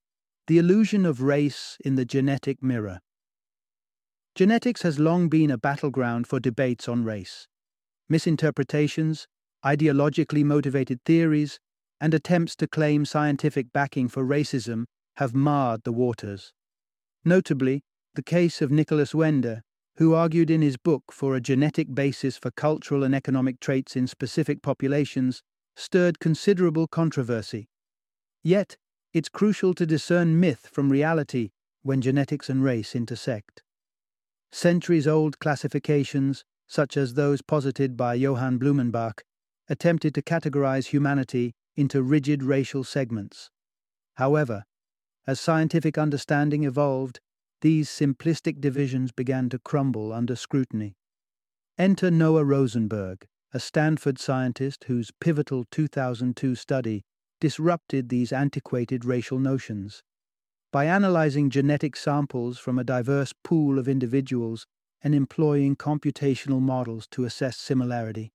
The 0.45 0.59
Illusion 0.59 1.07
of 1.07 1.23
Race 1.23 1.75
in 1.83 1.95
the 1.95 2.05
Genetic 2.05 2.61
Mirror. 2.61 2.99
Genetics 4.35 4.83
has 4.83 4.99
long 4.99 5.27
been 5.27 5.49
a 5.49 5.57
battleground 5.57 6.27
for 6.27 6.39
debates 6.39 6.87
on 6.87 7.03
race. 7.03 7.47
Misinterpretations, 8.07 9.27
ideologically 9.65 10.43
motivated 10.43 10.99
theories, 11.03 11.59
and 11.99 12.13
attempts 12.13 12.55
to 12.57 12.67
claim 12.67 13.05
scientific 13.05 13.73
backing 13.73 14.07
for 14.07 14.23
racism 14.23 14.85
have 15.17 15.33
marred 15.33 15.83
the 15.83 15.91
waters. 15.91 16.53
Notably, 17.25 17.81
the 18.13 18.21
case 18.23 18.61
of 18.61 18.69
Nicholas 18.71 19.15
Wender 19.15 19.63
who 19.99 20.13
argued 20.13 20.49
in 20.49 20.61
his 20.61 20.77
book 20.77 21.11
for 21.11 21.35
a 21.35 21.41
genetic 21.41 21.93
basis 21.93 22.37
for 22.37 22.51
cultural 22.51 23.03
and 23.03 23.13
economic 23.13 23.59
traits 23.59 23.97
in 23.97 24.07
specific 24.07 24.61
populations, 24.61 25.43
stirred 25.75 26.21
considerable 26.21 26.87
controversy. 26.87 27.67
Yet, 28.41 28.77
it's 29.13 29.27
crucial 29.27 29.73
to 29.73 29.85
discern 29.85 30.39
myth 30.39 30.69
from 30.71 30.89
reality 30.89 31.49
when 31.81 31.99
genetics 31.99 32.49
and 32.49 32.63
race 32.63 32.95
intersect. 32.95 33.61
Centuries 34.53 35.05
old 35.05 35.37
classifications, 35.39 36.45
such 36.65 36.95
as 36.95 37.15
those 37.15 37.41
posited 37.41 37.97
by 37.97 38.13
Johann 38.13 38.57
Blumenbach, 38.57 39.19
attempted 39.67 40.15
to 40.15 40.21
categorize 40.21 40.87
humanity 40.87 41.55
into 41.75 42.01
rigid 42.01 42.41
racial 42.41 42.85
segments. 42.85 43.49
However, 44.15 44.63
as 45.27 45.41
scientific 45.41 45.97
understanding 45.97 46.63
evolved, 46.63 47.19
these 47.61 47.89
simplistic 47.89 48.61
divisions 48.61 49.11
began 49.11 49.49
to 49.49 49.59
crumble 49.59 50.13
under 50.13 50.35
scrutiny. 50.35 50.95
Enter 51.77 52.11
Noah 52.11 52.43
Rosenberg, 52.43 53.25
a 53.53 53.59
Stanford 53.59 54.19
scientist 54.19 54.85
whose 54.85 55.11
pivotal 55.19 55.65
2002 55.71 56.55
study 56.55 57.03
disrupted 57.39 58.09
these 58.09 58.31
antiquated 58.31 59.05
racial 59.05 59.39
notions. 59.39 60.03
By 60.71 60.85
analyzing 60.85 61.49
genetic 61.49 61.95
samples 61.95 62.59
from 62.59 62.77
a 62.77 62.83
diverse 62.83 63.33
pool 63.43 63.79
of 63.79 63.87
individuals 63.87 64.67
and 65.01 65.15
employing 65.15 65.75
computational 65.75 66.61
models 66.61 67.07
to 67.11 67.23
assess 67.23 67.57
similarity, 67.57 68.31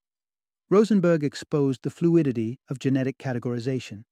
Rosenberg 0.69 1.23
exposed 1.23 1.83
the 1.83 1.91
fluidity 1.91 2.59
of 2.69 2.79
genetic 2.79 3.17
categorization. 3.17 4.03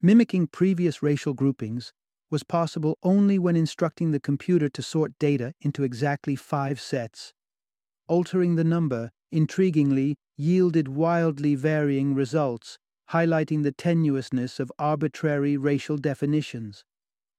Mimicking 0.00 0.46
previous 0.46 1.02
racial 1.02 1.34
groupings 1.34 1.92
was 2.30 2.42
possible 2.44 2.98
only 3.02 3.38
when 3.38 3.56
instructing 3.56 4.12
the 4.12 4.20
computer 4.20 4.68
to 4.68 4.82
sort 4.82 5.18
data 5.18 5.52
into 5.60 5.82
exactly 5.82 6.36
five 6.36 6.80
sets. 6.80 7.32
Altering 8.08 8.56
the 8.56 8.64
number, 8.64 9.10
intriguingly, 9.32 10.14
yielded 10.36 10.88
wildly 10.88 11.54
varying 11.54 12.14
results, 12.14 12.78
highlighting 13.10 13.62
the 13.62 13.72
tenuousness 13.72 14.60
of 14.60 14.72
arbitrary 14.78 15.56
racial 15.56 15.96
definitions. 15.96 16.84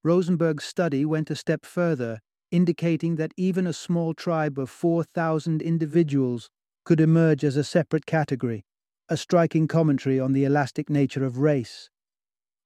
Rosenberg's 0.03 0.65
study 0.65 1.05
went 1.05 1.29
a 1.29 1.35
step 1.35 1.65
further, 1.65 2.19
indicating 2.51 3.15
that 3.15 3.33
even 3.37 3.65
a 3.65 3.73
small 3.73 4.13
tribe 4.13 4.59
of 4.59 4.69
4,000 4.69 5.61
individuals 5.61 6.49
could 6.83 6.99
emerge 6.99 7.43
as 7.43 7.55
a 7.55 7.63
separate 7.63 8.05
category, 8.05 8.63
a 9.07 9.15
striking 9.15 9.67
commentary 9.67 10.19
on 10.19 10.33
the 10.33 10.43
elastic 10.43 10.89
nature 10.89 11.23
of 11.23 11.37
race. 11.37 11.89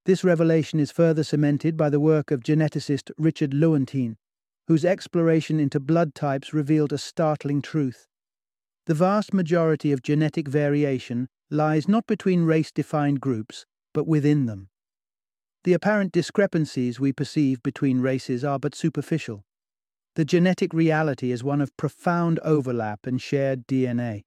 This 0.06 0.24
revelation 0.24 0.80
is 0.80 0.92
further 0.92 1.24
cemented 1.24 1.76
by 1.76 1.90
the 1.90 2.00
work 2.00 2.30
of 2.30 2.44
geneticist 2.44 3.10
Richard 3.18 3.54
Lewontin, 3.54 4.18
whose 4.68 4.86
exploration 4.86 5.60
into 5.60 5.80
blood 5.80 6.14
types 6.14 6.54
revealed 6.54 6.94
a 6.94 7.00
startling 7.00 7.60
truth. 7.60 8.06
The 8.86 8.94
vast 8.94 9.34
majority 9.34 9.92
of 9.92 10.04
genetic 10.04 10.48
variation 10.48 11.28
lies 11.50 11.88
not 11.88 12.06
between 12.06 12.44
race 12.44 12.72
defined 12.72 13.20
groups, 13.20 13.66
but 13.96 14.06
within 14.06 14.46
them. 14.46 14.70
The 15.64 15.74
apparent 15.74 16.12
discrepancies 16.12 17.00
we 17.00 17.12
perceive 17.12 17.64
between 17.64 18.00
races 18.00 18.44
are 18.44 18.60
but 18.60 18.76
superficial. 18.76 19.44
The 20.14 20.26
genetic 20.26 20.72
reality 20.72 21.32
is 21.32 21.44
one 21.44 21.62
of 21.62 21.76
profound 21.78 22.38
overlap 22.44 23.08
and 23.08 23.20
shared 23.20 23.66
DNA. 23.66 24.26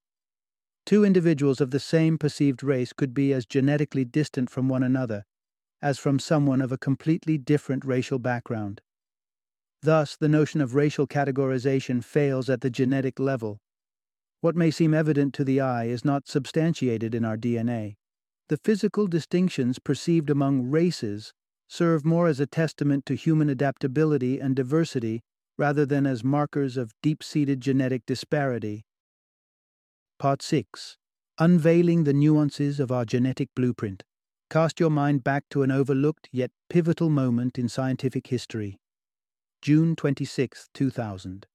Two 0.85 1.05
individuals 1.05 1.61
of 1.61 1.71
the 1.71 1.79
same 1.79 2.17
perceived 2.17 2.63
race 2.63 2.91
could 2.91 3.13
be 3.13 3.31
as 3.31 3.45
genetically 3.45 4.03
distant 4.03 4.49
from 4.49 4.67
one 4.67 4.83
another 4.83 5.23
as 5.81 5.97
from 5.97 6.19
someone 6.19 6.61
of 6.61 6.71
a 6.71 6.77
completely 6.77 7.37
different 7.37 7.85
racial 7.85 8.19
background. 8.19 8.81
Thus, 9.81 10.17
the 10.17 10.27
notion 10.27 10.59
of 10.59 10.75
racial 10.75 11.07
categorization 11.07 12.03
fails 12.03 12.49
at 12.49 12.61
the 12.61 12.69
genetic 12.69 13.19
level. 13.19 13.59
What 14.41 14.55
may 14.55 14.71
seem 14.71 14.93
evident 14.93 15.33
to 15.35 15.43
the 15.43 15.61
eye 15.61 15.85
is 15.85 16.03
not 16.03 16.27
substantiated 16.27 17.15
in 17.15 17.23
our 17.23 17.37
DNA. 17.37 17.95
The 18.49 18.57
physical 18.57 19.07
distinctions 19.07 19.79
perceived 19.79 20.29
among 20.29 20.69
races 20.69 21.33
serve 21.67 22.03
more 22.03 22.27
as 22.27 22.39
a 22.39 22.47
testament 22.47 23.05
to 23.05 23.15
human 23.15 23.49
adaptability 23.49 24.39
and 24.39 24.55
diversity 24.55 25.21
rather 25.57 25.85
than 25.85 26.05
as 26.07 26.23
markers 26.23 26.77
of 26.77 26.93
deep 27.03 27.21
seated 27.21 27.61
genetic 27.61 28.05
disparity. 28.05 28.85
Part 30.17 30.41
6 30.41 30.97
Unveiling 31.37 32.03
the 32.03 32.13
Nuances 32.13 32.79
of 32.79 32.91
Our 32.91 33.05
Genetic 33.05 33.49
Blueprint. 33.55 34.03
Cast 34.49 34.79
your 34.79 34.89
mind 34.89 35.23
back 35.23 35.43
to 35.51 35.61
an 35.61 35.69
overlooked 35.69 36.27
yet 36.31 36.49
pivotal 36.71 37.11
moment 37.11 37.59
in 37.59 37.69
scientific 37.69 38.27
history. 38.27 38.79
June 39.61 39.95
26, 39.95 40.69
2000. 40.73 41.45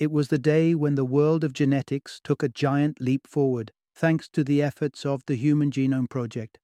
It 0.00 0.10
was 0.10 0.26
the 0.26 0.38
day 0.38 0.74
when 0.74 0.96
the 0.96 1.04
world 1.04 1.44
of 1.44 1.52
genetics 1.52 2.20
took 2.24 2.42
a 2.42 2.48
giant 2.48 3.00
leap 3.00 3.28
forward, 3.28 3.70
thanks 3.94 4.28
to 4.30 4.42
the 4.42 4.62
efforts 4.62 5.06
of 5.06 5.22
the 5.26 5.36
Human 5.36 5.70
Genome 5.70 6.10
Project. 6.10 6.58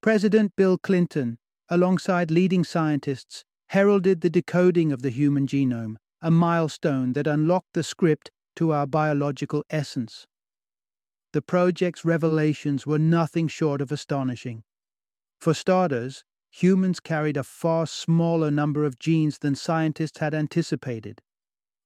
President 0.00 0.56
Bill 0.56 0.78
Clinton, 0.78 1.36
alongside 1.68 2.30
leading 2.30 2.64
scientists, 2.64 3.44
heralded 3.68 4.22
the 4.22 4.30
decoding 4.30 4.90
of 4.90 5.02
the 5.02 5.10
human 5.10 5.46
genome, 5.46 5.96
a 6.22 6.30
milestone 6.30 7.12
that 7.12 7.26
unlocked 7.26 7.74
the 7.74 7.82
script 7.82 8.30
to 8.56 8.72
our 8.72 8.86
biological 8.86 9.64
essence. 9.68 10.26
The 11.34 11.42
project's 11.42 12.04
revelations 12.04 12.86
were 12.86 12.96
nothing 12.96 13.48
short 13.48 13.80
of 13.80 13.90
astonishing. 13.90 14.62
For 15.40 15.52
starters, 15.52 16.22
humans 16.48 17.00
carried 17.00 17.36
a 17.36 17.42
far 17.42 17.88
smaller 17.88 18.52
number 18.52 18.84
of 18.84 19.00
genes 19.00 19.38
than 19.38 19.56
scientists 19.56 20.18
had 20.20 20.32
anticipated. 20.32 21.22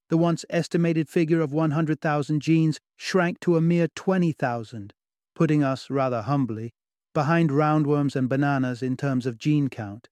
The 0.09 0.17
once 0.17 0.45
estimated 0.51 1.09
figure 1.09 1.41
of 1.41 1.51
100,000 1.51 2.39
genes 2.39 2.79
shrank 2.95 3.39
to 3.39 3.57
a 3.57 3.61
mere 3.61 3.87
20,000, 3.95 4.93
putting 5.33 5.63
us, 5.63 5.89
rather 5.89 6.21
humbly, 6.21 6.75
behind 7.15 7.49
roundworms 7.49 8.15
and 8.15 8.29
bananas 8.29 8.83
in 8.83 8.95
terms 8.95 9.25
of 9.25 9.39
gene 9.39 9.67
count. 9.67 10.09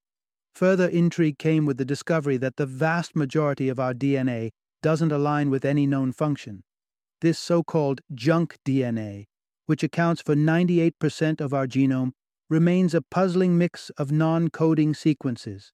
Further 0.55 0.87
intrigue 0.87 1.37
came 1.37 1.67
with 1.67 1.77
the 1.77 1.85
discovery 1.85 2.37
that 2.37 2.55
the 2.55 2.65
vast 2.65 3.15
majority 3.15 3.69
of 3.69 3.79
our 3.79 3.93
DNA 3.93 4.49
doesn't 4.81 5.11
align 5.11 5.51
with 5.51 5.63
any 5.63 5.85
known 5.85 6.11
function. 6.11 6.63
This 7.21 7.39
so 7.39 7.63
called 7.63 8.01
junk 8.13 8.57
DNA, 8.65 9.25
which 9.65 9.83
accounts 9.83 10.21
for 10.21 10.35
98% 10.35 11.41
of 11.41 11.53
our 11.53 11.65
genome, 11.65 12.11
remains 12.49 12.93
a 12.93 13.01
puzzling 13.01 13.57
mix 13.57 13.89
of 13.91 14.11
non 14.11 14.49
coding 14.49 14.93
sequences. 14.93 15.73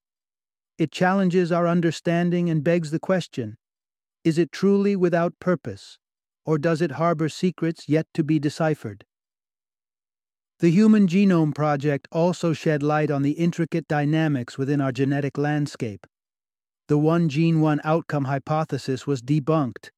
It 0.77 0.91
challenges 0.91 1.51
our 1.51 1.67
understanding 1.67 2.49
and 2.49 2.63
begs 2.63 2.91
the 2.91 2.99
question 2.99 3.58
is 4.23 4.38
it 4.38 4.53
truly 4.53 4.95
without 4.95 5.38
purpose, 5.39 5.97
or 6.45 6.58
does 6.58 6.82
it 6.82 6.91
harbor 6.91 7.27
secrets 7.27 7.89
yet 7.89 8.08
to 8.13 8.23
be 8.23 8.39
deciphered? 8.39 9.03
The 10.60 10.69
Human 10.69 11.08
Genome 11.08 11.53
Project 11.53 12.08
also 12.10 12.53
shed 12.53 12.82
light 12.82 13.12
on 13.12 13.21
the 13.21 13.32
intricate 13.32 13.86
dynamics 13.89 14.58
within 14.58 14.79
our 14.79 14.93
genetic 14.93 15.38
landscape. 15.38 16.08
The 16.88 16.97
one 16.97 17.27
gene, 17.27 17.60
one 17.60 17.82
outcome 17.84 18.25
hypothesis 18.25 19.06
was 19.06 19.21
debunked, 19.21 19.89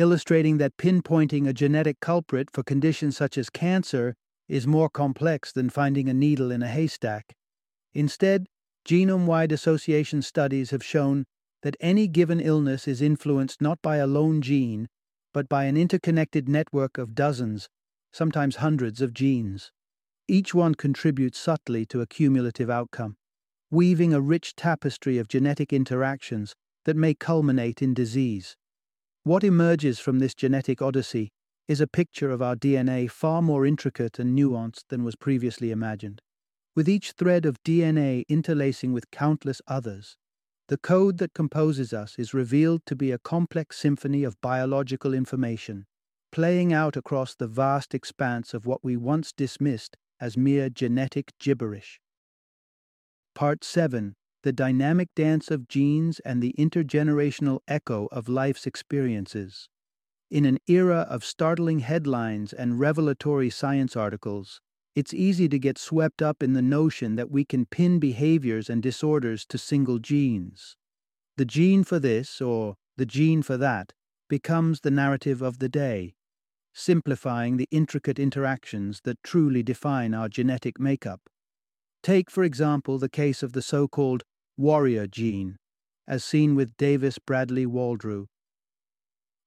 illustrating 0.00 0.56
that 0.56 0.78
pinpointing 0.78 1.46
a 1.46 1.52
genetic 1.52 2.00
culprit 2.00 2.50
for 2.50 2.62
conditions 2.62 3.16
such 3.18 3.36
as 3.36 3.50
cancer 3.50 4.14
is 4.48 4.66
more 4.66 4.88
complex 4.88 5.52
than 5.52 5.68
finding 5.68 6.08
a 6.08 6.14
needle 6.14 6.50
in 6.50 6.62
a 6.62 6.68
haystack. 6.68 7.34
Instead, 7.92 8.46
genome 8.88 9.26
wide 9.26 9.52
association 9.52 10.22
studies 10.22 10.70
have 10.70 10.82
shown 10.82 11.26
that 11.62 11.76
any 11.80 12.08
given 12.08 12.40
illness 12.40 12.88
is 12.88 13.02
influenced 13.02 13.60
not 13.60 13.80
by 13.82 13.96
a 13.96 14.06
lone 14.06 14.40
gene, 14.40 14.88
but 15.34 15.48
by 15.50 15.64
an 15.64 15.76
interconnected 15.76 16.48
network 16.48 16.96
of 16.96 17.14
dozens, 17.14 17.68
sometimes 18.10 18.56
hundreds 18.56 19.02
of 19.02 19.12
genes. 19.12 19.70
Each 20.26 20.54
one 20.54 20.74
contributes 20.74 21.38
subtly 21.38 21.84
to 21.86 22.00
a 22.00 22.06
cumulative 22.06 22.70
outcome, 22.70 23.16
weaving 23.70 24.14
a 24.14 24.20
rich 24.20 24.56
tapestry 24.56 25.18
of 25.18 25.28
genetic 25.28 25.74
interactions 25.74 26.54
that 26.86 26.96
may 26.96 27.12
culminate 27.12 27.82
in 27.82 27.92
disease. 27.92 28.56
What 29.22 29.44
emerges 29.44 29.98
from 29.98 30.18
this 30.18 30.34
genetic 30.34 30.80
odyssey 30.80 31.30
is 31.68 31.80
a 31.82 31.86
picture 31.86 32.30
of 32.30 32.40
our 32.40 32.56
DNA 32.56 33.10
far 33.10 33.42
more 33.42 33.66
intricate 33.66 34.18
and 34.18 34.36
nuanced 34.36 34.84
than 34.88 35.04
was 35.04 35.14
previously 35.14 35.70
imagined. 35.70 36.22
With 36.74 36.88
each 36.88 37.12
thread 37.12 37.44
of 37.44 37.62
DNA 37.62 38.24
interlacing 38.28 38.94
with 38.94 39.10
countless 39.10 39.60
others, 39.68 40.16
the 40.68 40.78
code 40.78 41.18
that 41.18 41.34
composes 41.34 41.92
us 41.92 42.14
is 42.18 42.32
revealed 42.32 42.86
to 42.86 42.96
be 42.96 43.12
a 43.12 43.18
complex 43.18 43.76
symphony 43.76 44.24
of 44.24 44.40
biological 44.40 45.12
information, 45.12 45.84
playing 46.32 46.72
out 46.72 46.96
across 46.96 47.34
the 47.34 47.46
vast 47.46 47.94
expanse 47.94 48.54
of 48.54 48.64
what 48.64 48.82
we 48.82 48.96
once 48.96 49.32
dismissed 49.32 49.98
as 50.18 50.36
mere 50.36 50.70
genetic 50.70 51.32
gibberish. 51.38 52.00
Part 53.34 53.64
7 53.64 54.14
the 54.42 54.52
dynamic 54.52 55.08
dance 55.14 55.50
of 55.50 55.68
genes 55.68 56.20
and 56.20 56.42
the 56.42 56.54
intergenerational 56.58 57.60
echo 57.68 58.08
of 58.10 58.28
life's 58.28 58.66
experiences. 58.66 59.68
In 60.30 60.44
an 60.44 60.58
era 60.66 61.06
of 61.10 61.24
startling 61.24 61.80
headlines 61.80 62.52
and 62.52 62.78
revelatory 62.78 63.50
science 63.50 63.96
articles, 63.96 64.60
it's 64.94 65.14
easy 65.14 65.48
to 65.48 65.58
get 65.58 65.78
swept 65.78 66.22
up 66.22 66.42
in 66.42 66.52
the 66.52 66.62
notion 66.62 67.16
that 67.16 67.30
we 67.30 67.44
can 67.44 67.66
pin 67.66 67.98
behaviors 67.98 68.70
and 68.70 68.82
disorders 68.82 69.44
to 69.46 69.58
single 69.58 69.98
genes. 69.98 70.76
The 71.36 71.44
gene 71.44 71.84
for 71.84 71.98
this, 71.98 72.40
or 72.40 72.76
the 72.96 73.06
gene 73.06 73.42
for 73.42 73.56
that, 73.56 73.92
becomes 74.28 74.80
the 74.80 74.90
narrative 74.90 75.42
of 75.42 75.58
the 75.58 75.68
day, 75.68 76.14
simplifying 76.72 77.56
the 77.56 77.68
intricate 77.70 78.18
interactions 78.18 79.00
that 79.04 79.22
truly 79.22 79.62
define 79.62 80.14
our 80.14 80.28
genetic 80.28 80.78
makeup. 80.78 81.20
Take, 82.02 82.30
for 82.30 82.44
example, 82.44 82.98
the 82.98 83.08
case 83.08 83.42
of 83.42 83.52
the 83.52 83.62
so 83.62 83.86
called 83.86 84.22
warrior 84.60 85.06
gene, 85.06 85.56
as 86.06 86.22
seen 86.22 86.54
with 86.54 86.76
Davis 86.76 87.18
Bradley 87.18 87.64
Waldroup. 87.64 88.26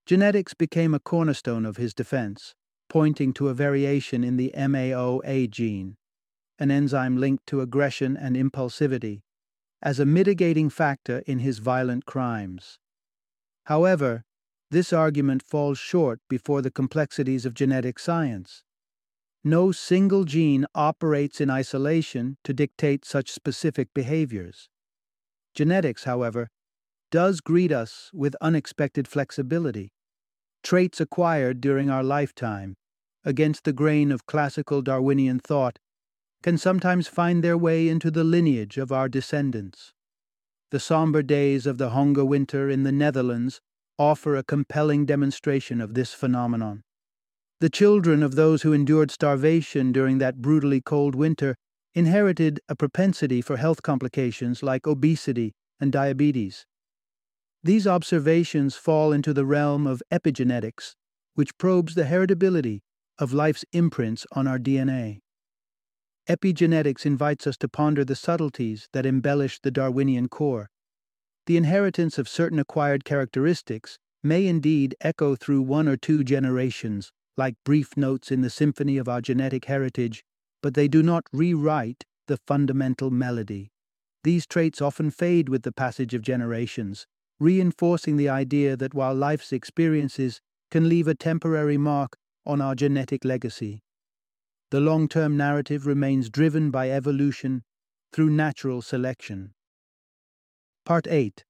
Genetics 0.08 0.56
became 0.56 0.94
a 0.94 1.00
cornerstone 1.00 1.66
of 1.66 1.78
his 1.78 1.94
defense, 1.94 2.56
pointing 2.90 3.32
to 3.34 3.48
a 3.48 3.54
variation 3.54 4.24
in 4.24 4.38
the 4.38 4.52
MAOA 4.56 5.50
gene, 5.50 5.96
an 6.58 6.72
enzyme 6.72 7.18
linked 7.18 7.46
to 7.48 7.62
aggression 7.62 8.18
and 8.18 8.36
impulsivity, 8.36 9.22
as 9.84 10.00
a 10.00 10.06
mitigating 10.06 10.70
factor 10.70 11.22
in 11.28 11.40
his 11.40 11.60
violent 11.60 12.06
crimes. 12.06 12.80
However, 13.66 14.24
this 14.72 14.92
argument 14.92 15.44
falls 15.44 15.78
short 15.78 16.22
before 16.28 16.64
the 16.64 16.72
complexities 16.72 17.46
of 17.46 17.54
genetic 17.54 18.00
science. 18.00 18.64
No 19.44 19.72
single 19.72 20.24
gene 20.24 20.66
operates 20.74 21.40
in 21.40 21.52
isolation 21.52 22.38
to 22.44 22.54
dictate 22.54 23.06
such 23.06 23.30
specific 23.30 23.90
behaviors. 23.94 24.70
Genetics, 25.54 26.06
however, 26.06 26.50
does 27.12 27.42
greet 27.42 27.72
us 27.72 28.10
with 28.14 28.36
unexpected 28.42 29.08
flexibility. 29.08 29.92
Traits 30.64 31.00
acquired 31.00 31.62
during 31.62 31.90
our 31.90 32.04
lifetime, 32.04 32.76
against 33.24 33.64
the 33.64 33.74
grain 33.74 34.12
of 34.12 34.26
classical 34.26 34.82
Darwinian 34.82 35.40
thought, 35.40 35.78
can 36.42 36.58
sometimes 36.58 37.08
find 37.08 37.44
their 37.44 37.58
way 37.58 37.88
into 37.88 38.10
the 38.10 38.24
lineage 38.24 38.78
of 38.78 38.92
our 38.92 39.08
descendants. 39.08 39.94
The 40.72 40.80
somber 40.80 41.22
days 41.22 41.68
of 41.68 41.78
the 41.78 41.92
Hunger 41.92 42.26
winter 42.26 42.70
in 42.70 42.84
the 42.84 42.92
Netherlands 42.92 43.62
offer 44.00 44.36
a 44.36 44.44
compelling 44.44 45.06
demonstration 45.06 45.80
of 45.80 45.94
this 45.94 46.14
phenomenon. 46.14 46.82
The 47.60 47.70
children 47.70 48.24
of 48.24 48.36
those 48.36 48.64
who 48.64 48.74
endured 48.74 49.12
starvation 49.12 49.92
during 49.92 50.18
that 50.18 50.42
brutally 50.42 50.82
cold 50.82 51.16
winter 51.16 51.56
inherited 51.96 52.60
a 52.68 52.76
propensity 52.76 53.42
for 53.42 53.58
health 53.58 53.82
complications 53.82 54.64
like 54.64 54.88
obesity 54.88 55.54
and 55.80 55.92
diabetes. 55.92 56.66
These 57.64 57.88
observations 57.88 58.76
fall 58.76 59.14
into 59.14 59.34
the 59.34 59.46
realm 59.46 59.88
of 59.88 60.02
epigenetics, 60.12 60.96
which 61.36 61.58
probes 61.58 61.96
the 61.96 62.04
heritability 62.04 62.82
of 63.20 63.34
life's 63.34 63.64
imprints 63.72 64.26
on 64.34 64.48
our 64.48 64.60
DNA. 64.60 65.20
Epigenetics 66.30 67.06
invites 67.06 67.46
us 67.46 67.58
to 67.58 67.68
ponder 67.68 68.04
the 68.04 68.16
subtleties 68.16 68.88
that 68.94 69.06
embellish 69.06 69.60
the 69.62 69.72
Darwinian 69.72 70.30
core. 70.30 70.70
The 71.46 71.58
inheritance 71.58 72.18
of 72.18 72.30
certain 72.30 72.60
acquired 72.60 73.04
characteristics 73.04 74.00
may 74.24 74.48
indeed 74.48 74.96
echo 75.02 75.36
through 75.36 75.62
one 75.62 75.88
or 75.88 75.98
two 75.98 76.24
generations, 76.24 77.12
like 77.36 77.56
brief 77.66 77.98
notes 77.98 78.32
in 78.32 78.42
the 78.42 78.50
symphony 78.50 78.98
of 78.98 79.10
our 79.10 79.22
genetic 79.22 79.66
heritage, 79.66 80.24
but 80.64 80.74
they 80.74 80.88
do 80.88 81.04
not 81.04 81.26
rewrite 81.32 82.06
the 82.28 82.38
fundamental 82.48 83.12
melody. 83.12 83.70
These 84.24 84.48
traits 84.48 84.82
often 84.82 85.12
fade 85.12 85.50
with 85.50 85.64
the 85.64 85.74
passage 85.74 86.14
of 86.14 86.22
generations, 86.22 87.06
reinforcing 87.40 88.16
the 88.16 88.30
idea 88.30 88.78
that 88.78 88.94
while 88.94 89.14
life's 89.14 89.52
experiences 89.52 90.40
can 90.72 90.88
leave 90.88 91.08
a 91.08 91.14
temporary 91.14 91.78
mark 91.78 92.16
on 92.46 92.62
our 92.62 92.74
genetic 92.74 93.26
legacy, 93.26 93.82
the 94.72 94.80
long 94.80 95.08
term 95.08 95.38
narrative 95.38 95.86
remains 95.86 96.32
driven 96.32 96.72
by 96.72 96.90
evolution 96.90 97.62
through 98.14 98.30
natural 98.30 98.82
selection. 98.82 99.54
Part 100.86 101.08
8 101.08 101.44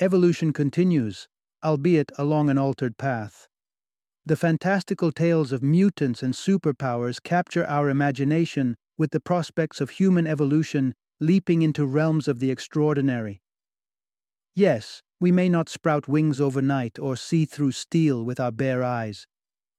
Evolution 0.00 0.52
continues, 0.52 1.28
albeit 1.62 2.12
along 2.16 2.48
an 2.48 2.56
altered 2.56 2.96
path. 2.96 3.49
The 4.26 4.36
fantastical 4.36 5.12
tales 5.12 5.50
of 5.50 5.62
mutants 5.62 6.22
and 6.22 6.34
superpowers 6.34 7.22
capture 7.22 7.66
our 7.66 7.88
imagination 7.88 8.76
with 8.98 9.10
the 9.10 9.20
prospects 9.20 9.80
of 9.80 9.90
human 9.90 10.26
evolution 10.26 10.94
leaping 11.20 11.62
into 11.62 11.86
realms 11.86 12.28
of 12.28 12.38
the 12.38 12.50
extraordinary. 12.50 13.42
Yes, 14.54 15.02
we 15.20 15.32
may 15.32 15.48
not 15.48 15.68
sprout 15.68 16.08
wings 16.08 16.40
overnight 16.40 16.98
or 16.98 17.16
see 17.16 17.44
through 17.44 17.72
steel 17.72 18.24
with 18.24 18.40
our 18.40 18.52
bare 18.52 18.82
eyes, 18.82 19.26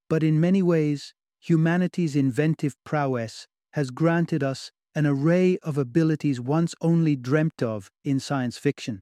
but 0.10 0.24
in 0.24 0.40
many 0.40 0.62
ways, 0.62 1.14
humanity's 1.40 2.16
inventive 2.16 2.76
prowess 2.84 3.48
has 3.74 3.90
granted 3.90 4.44
us 4.44 4.72
an 4.94 5.06
array 5.06 5.58
of 5.64 5.78
abilities 5.78 6.40
once 6.40 6.76
only 6.82 7.16
dreamt 7.16 7.64
of 7.64 7.90
in 8.04 8.20
science 8.20 8.58
fiction. 8.58 9.02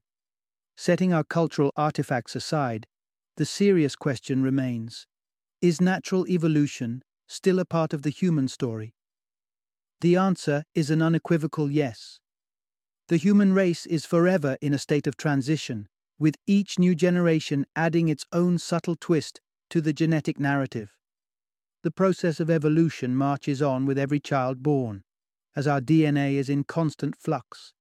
Setting 0.76 1.12
our 1.12 1.24
cultural 1.24 1.72
artifacts 1.76 2.36
aside, 2.36 2.86
the 3.36 3.44
serious 3.44 3.96
question 3.96 4.42
remains 4.42 5.06
is 5.60 5.80
natural 5.80 6.26
evolution 6.26 7.02
still 7.26 7.58
a 7.58 7.64
part 7.64 7.92
of 7.92 8.02
the 8.02 8.10
human 8.10 8.48
story? 8.48 8.94
The 10.00 10.16
answer 10.16 10.64
is 10.74 10.90
an 10.90 11.02
unequivocal 11.02 11.70
yes. 11.70 12.18
The 13.08 13.18
human 13.18 13.52
race 13.52 13.84
is 13.86 14.06
forever 14.06 14.56
in 14.62 14.72
a 14.72 14.78
state 14.78 15.06
of 15.06 15.16
transition, 15.16 15.88
with 16.18 16.36
each 16.46 16.78
new 16.78 16.94
generation 16.94 17.66
adding 17.76 18.08
its 18.08 18.24
own 18.32 18.58
subtle 18.58 18.96
twist 18.96 19.40
to 19.68 19.80
the 19.80 19.92
genetic 19.92 20.40
narrative. 20.40 20.96
The 21.82 21.90
process 21.90 22.40
of 22.40 22.50
evolution 22.50 23.14
marches 23.14 23.60
on 23.60 23.84
with 23.84 23.98
every 23.98 24.20
child 24.20 24.62
born, 24.62 25.02
as 25.54 25.66
our 25.66 25.80
DNA 25.80 26.34
is 26.34 26.48
in 26.48 26.64
constant 26.64 27.16
flux, 27.16 27.72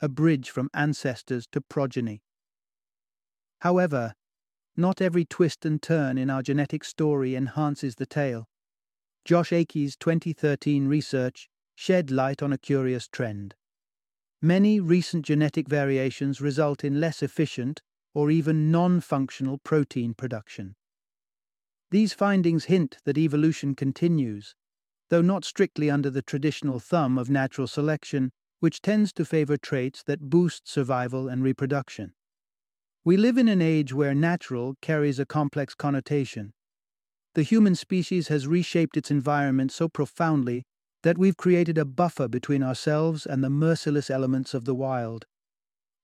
a 0.00 0.08
bridge 0.08 0.48
from 0.50 0.70
ancestors 0.72 1.46
to 1.52 1.60
progeny. 1.60 2.22
However, 3.60 4.14
not 4.76 5.00
every 5.00 5.24
twist 5.24 5.64
and 5.64 5.82
turn 5.82 6.18
in 6.18 6.30
our 6.30 6.42
genetic 6.42 6.84
story 6.84 7.34
enhances 7.34 7.96
the 7.96 8.06
tale. 8.06 8.48
Josh 9.24 9.52
Akey's 9.52 9.96
2013 9.96 10.86
research 10.86 11.48
shed 11.74 12.10
light 12.10 12.42
on 12.42 12.52
a 12.52 12.58
curious 12.58 13.08
trend. 13.08 13.54
Many 14.42 14.80
recent 14.80 15.26
genetic 15.26 15.68
variations 15.68 16.40
result 16.40 16.84
in 16.84 17.00
less 17.00 17.22
efficient 17.22 17.82
or 18.14 18.30
even 18.30 18.70
non 18.70 19.00
functional 19.00 19.58
protein 19.58 20.14
production. 20.14 20.74
These 21.90 22.12
findings 22.12 22.66
hint 22.66 22.98
that 23.04 23.18
evolution 23.18 23.74
continues, 23.74 24.54
though 25.08 25.22
not 25.22 25.44
strictly 25.44 25.90
under 25.90 26.08
the 26.08 26.22
traditional 26.22 26.78
thumb 26.78 27.18
of 27.18 27.28
natural 27.28 27.66
selection, 27.66 28.30
which 28.60 28.80
tends 28.80 29.12
to 29.14 29.24
favor 29.24 29.56
traits 29.56 30.02
that 30.04 30.30
boost 30.30 30.68
survival 30.68 31.28
and 31.28 31.42
reproduction. 31.42 32.12
We 33.02 33.16
live 33.16 33.38
in 33.38 33.48
an 33.48 33.62
age 33.62 33.94
where 33.94 34.14
natural 34.14 34.76
carries 34.82 35.18
a 35.18 35.24
complex 35.24 35.74
connotation. 35.74 36.52
The 37.34 37.42
human 37.42 37.74
species 37.74 38.28
has 38.28 38.46
reshaped 38.46 38.94
its 38.94 39.10
environment 39.10 39.72
so 39.72 39.88
profoundly 39.88 40.64
that 41.02 41.16
we've 41.16 41.38
created 41.38 41.78
a 41.78 41.86
buffer 41.86 42.28
between 42.28 42.62
ourselves 42.62 43.24
and 43.24 43.42
the 43.42 43.48
merciless 43.48 44.10
elements 44.10 44.52
of 44.52 44.66
the 44.66 44.74
wild. 44.74 45.24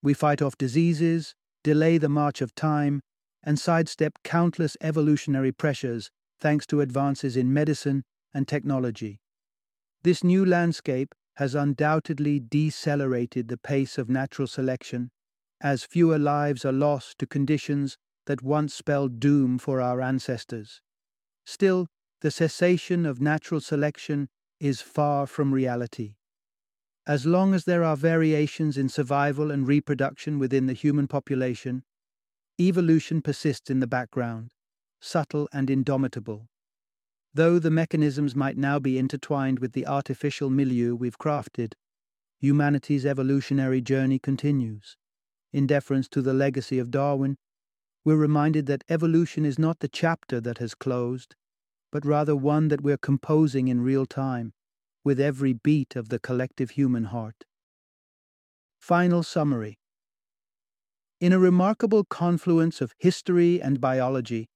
We 0.03 0.15
fight 0.15 0.41
off 0.41 0.57
diseases, 0.57 1.35
delay 1.63 1.99
the 1.99 2.09
march 2.09 2.41
of 2.41 2.55
time, 2.55 3.03
and 3.43 3.59
sidestep 3.59 4.15
countless 4.25 4.75
evolutionary 4.81 5.53
pressures 5.53 6.11
thanks 6.41 6.67
to 6.69 6.81
advances 6.81 7.37
in 7.37 7.53
medicine 7.53 8.05
and 8.33 8.49
technology. 8.49 9.21
This 10.03 10.25
new 10.25 10.47
landscape 10.47 11.15
has 11.35 11.55
undoubtedly 11.55 12.41
decelerated 12.41 13.49
the 13.49 13.59
pace 13.59 13.99
of 13.99 14.09
natural 14.09 14.49
selection 14.49 15.11
as 15.61 15.85
fewer 15.85 16.19
lives 16.19 16.65
are 16.65 16.73
lost 16.73 17.19
to 17.19 17.27
conditions 17.27 17.97
that 18.27 18.43
once 18.43 18.75
spelled 18.75 19.19
doom 19.19 19.59
for 19.59 19.81
our 19.81 20.01
ancestors. 20.01 20.81
Still, 21.45 21.89
the 22.21 22.31
cessation 22.31 23.07
of 23.07 23.21
natural 23.21 23.61
selection 23.61 24.29
is 24.59 24.81
far 24.81 25.27
from 25.27 25.55
reality. 25.55 26.17
As 27.07 27.25
long 27.25 27.55
as 27.55 27.65
there 27.65 27.85
are 27.85 27.97
variations 27.97 28.77
in 28.77 28.89
survival 28.89 29.51
and 29.51 29.67
reproduction 29.67 30.39
within 30.39 30.67
the 30.67 30.73
human 30.73 31.07
population, 31.07 31.85
evolution 32.61 33.23
persists 33.23 33.71
in 33.71 33.81
the 33.81 33.87
background, 33.87 34.53
subtle 35.01 35.49
and 35.53 35.71
indomitable. 35.71 36.49
Though 37.33 37.59
the 37.59 37.71
mechanisms 37.71 38.35
might 38.35 38.57
now 38.57 38.79
be 38.79 38.99
intertwined 38.99 39.61
with 39.61 39.73
the 39.73 39.87
artificial 39.87 40.51
milieu 40.51 40.95
we've 40.97 41.19
crafted, 41.19 41.75
humanity's 42.39 43.07
evolutionary 43.07 43.81
journey 43.81 44.19
continues 44.19 44.97
in 45.57 45.67
deference 45.67 46.07
to 46.07 46.21
the 46.21 46.35
legacy 46.35 46.79
of 46.79 46.91
Darwin, 46.91 47.39
we're 48.05 48.15
reminded 48.15 48.67
that 48.67 48.85
evolution 48.91 49.47
is 49.47 49.59
not 49.59 49.79
the 49.79 49.89
chapter 49.89 50.39
that 50.39 50.59
has 50.59 50.75
closed, 50.75 51.35
but 51.91 52.05
rather 52.05 52.37
one 52.37 52.69
that 52.69 52.83
we're 52.83 52.99
composing 52.99 53.67
in 53.67 53.81
real 53.81 54.05
time, 54.05 54.53
with 55.03 55.19
every 55.19 55.55
beat 55.55 55.97
of 55.97 56.11
the 56.11 56.19
collective 56.19 56.73
human 56.73 57.05
heart. 57.05 57.45
Final 58.79 59.23
summary 59.23 59.79
In 61.23 61.33
a 61.33 61.39
remarkable 61.39 62.05
confluence 62.05 62.83
of 62.83 62.93
history 62.99 63.59
and 63.59 63.81
biology, 63.81 64.51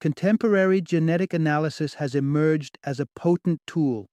contemporary 0.00 0.80
genetic 0.80 1.34
analysis 1.34 1.94
has 1.94 2.14
emerged 2.14 2.78
as 2.84 3.00
a 3.00 3.08
potent 3.16 3.60
tool, 3.66 4.06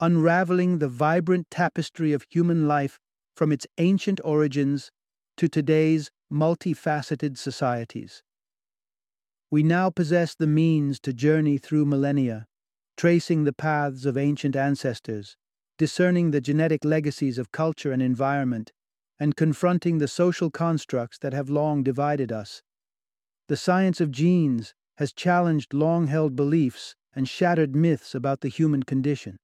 unraveling 0.00 0.80
the 0.80 0.88
vibrant 0.88 1.46
tapestry 1.50 2.12
of 2.12 2.26
human 2.28 2.68
life 2.68 2.98
from 3.34 3.50
its 3.50 3.66
ancient 3.78 4.20
origins 4.22 4.90
to 5.42 5.48
today's 5.48 6.08
multifaceted 6.32 7.36
societies. 7.36 8.22
We 9.50 9.64
now 9.64 9.90
possess 9.90 10.36
the 10.36 10.46
means 10.46 11.00
to 11.00 11.12
journey 11.12 11.58
through 11.58 11.86
millennia, 11.86 12.46
tracing 12.96 13.42
the 13.42 13.52
paths 13.52 14.06
of 14.06 14.16
ancient 14.16 14.54
ancestors, 14.54 15.36
discerning 15.78 16.30
the 16.30 16.40
genetic 16.40 16.84
legacies 16.84 17.38
of 17.38 17.50
culture 17.50 17.90
and 17.90 18.00
environment, 18.00 18.70
and 19.18 19.34
confronting 19.34 19.98
the 19.98 20.06
social 20.06 20.48
constructs 20.48 21.18
that 21.18 21.32
have 21.32 21.50
long 21.50 21.82
divided 21.82 22.30
us. 22.30 22.62
The 23.48 23.56
science 23.56 24.00
of 24.00 24.12
genes 24.12 24.74
has 24.98 25.12
challenged 25.12 25.74
long 25.74 26.06
held 26.06 26.36
beliefs 26.36 26.94
and 27.16 27.28
shattered 27.28 27.74
myths 27.74 28.14
about 28.14 28.42
the 28.42 28.48
human 28.48 28.84
condition. 28.84 29.38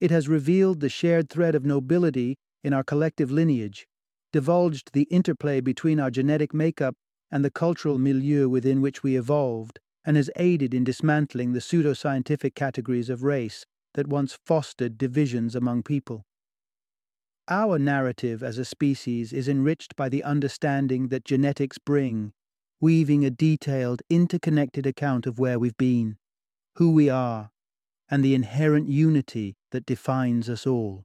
It 0.00 0.10
has 0.10 0.26
revealed 0.26 0.80
the 0.80 0.88
shared 0.88 1.30
thread 1.30 1.54
of 1.54 1.64
nobility 1.64 2.38
in 2.64 2.72
our 2.72 2.82
collective 2.82 3.30
lineage, 3.30 3.86
divulged 4.32 4.92
the 4.92 5.04
interplay 5.04 5.60
between 5.60 5.98
our 6.00 6.10
genetic 6.10 6.52
makeup 6.52 6.94
and 7.30 7.44
the 7.44 7.50
cultural 7.50 7.98
milieu 7.98 8.48
within 8.48 8.80
which 8.80 9.02
we 9.02 9.16
evolved, 9.16 9.78
and 10.04 10.16
has 10.16 10.30
aided 10.36 10.72
in 10.72 10.84
dismantling 10.84 11.52
the 11.52 11.60
pseudoscientific 11.60 12.54
categories 12.54 13.10
of 13.10 13.22
race 13.22 13.66
that 13.94 14.06
once 14.06 14.38
fostered 14.46 14.96
divisions 14.96 15.54
among 15.54 15.82
people. 15.82 16.24
Our 17.48 17.78
narrative 17.78 18.42
as 18.42 18.58
a 18.58 18.64
species 18.64 19.32
is 19.32 19.48
enriched 19.48 19.96
by 19.96 20.08
the 20.08 20.22
understanding 20.22 21.08
that 21.08 21.24
genetics 21.24 21.78
bring, 21.78 22.32
weaving 22.80 23.24
a 23.24 23.30
detailed, 23.30 24.02
interconnected 24.10 24.86
account 24.86 25.26
of 25.26 25.38
where 25.38 25.58
we've 25.58 25.76
been, 25.76 26.18
who 26.76 26.92
we 26.92 27.08
are, 27.08 27.50
and 28.10 28.24
the 28.24 28.34
inherent 28.34 28.88
unity 28.88 29.56
that 29.72 29.86
defines 29.86 30.48
us 30.48 30.66
all. 30.66 31.04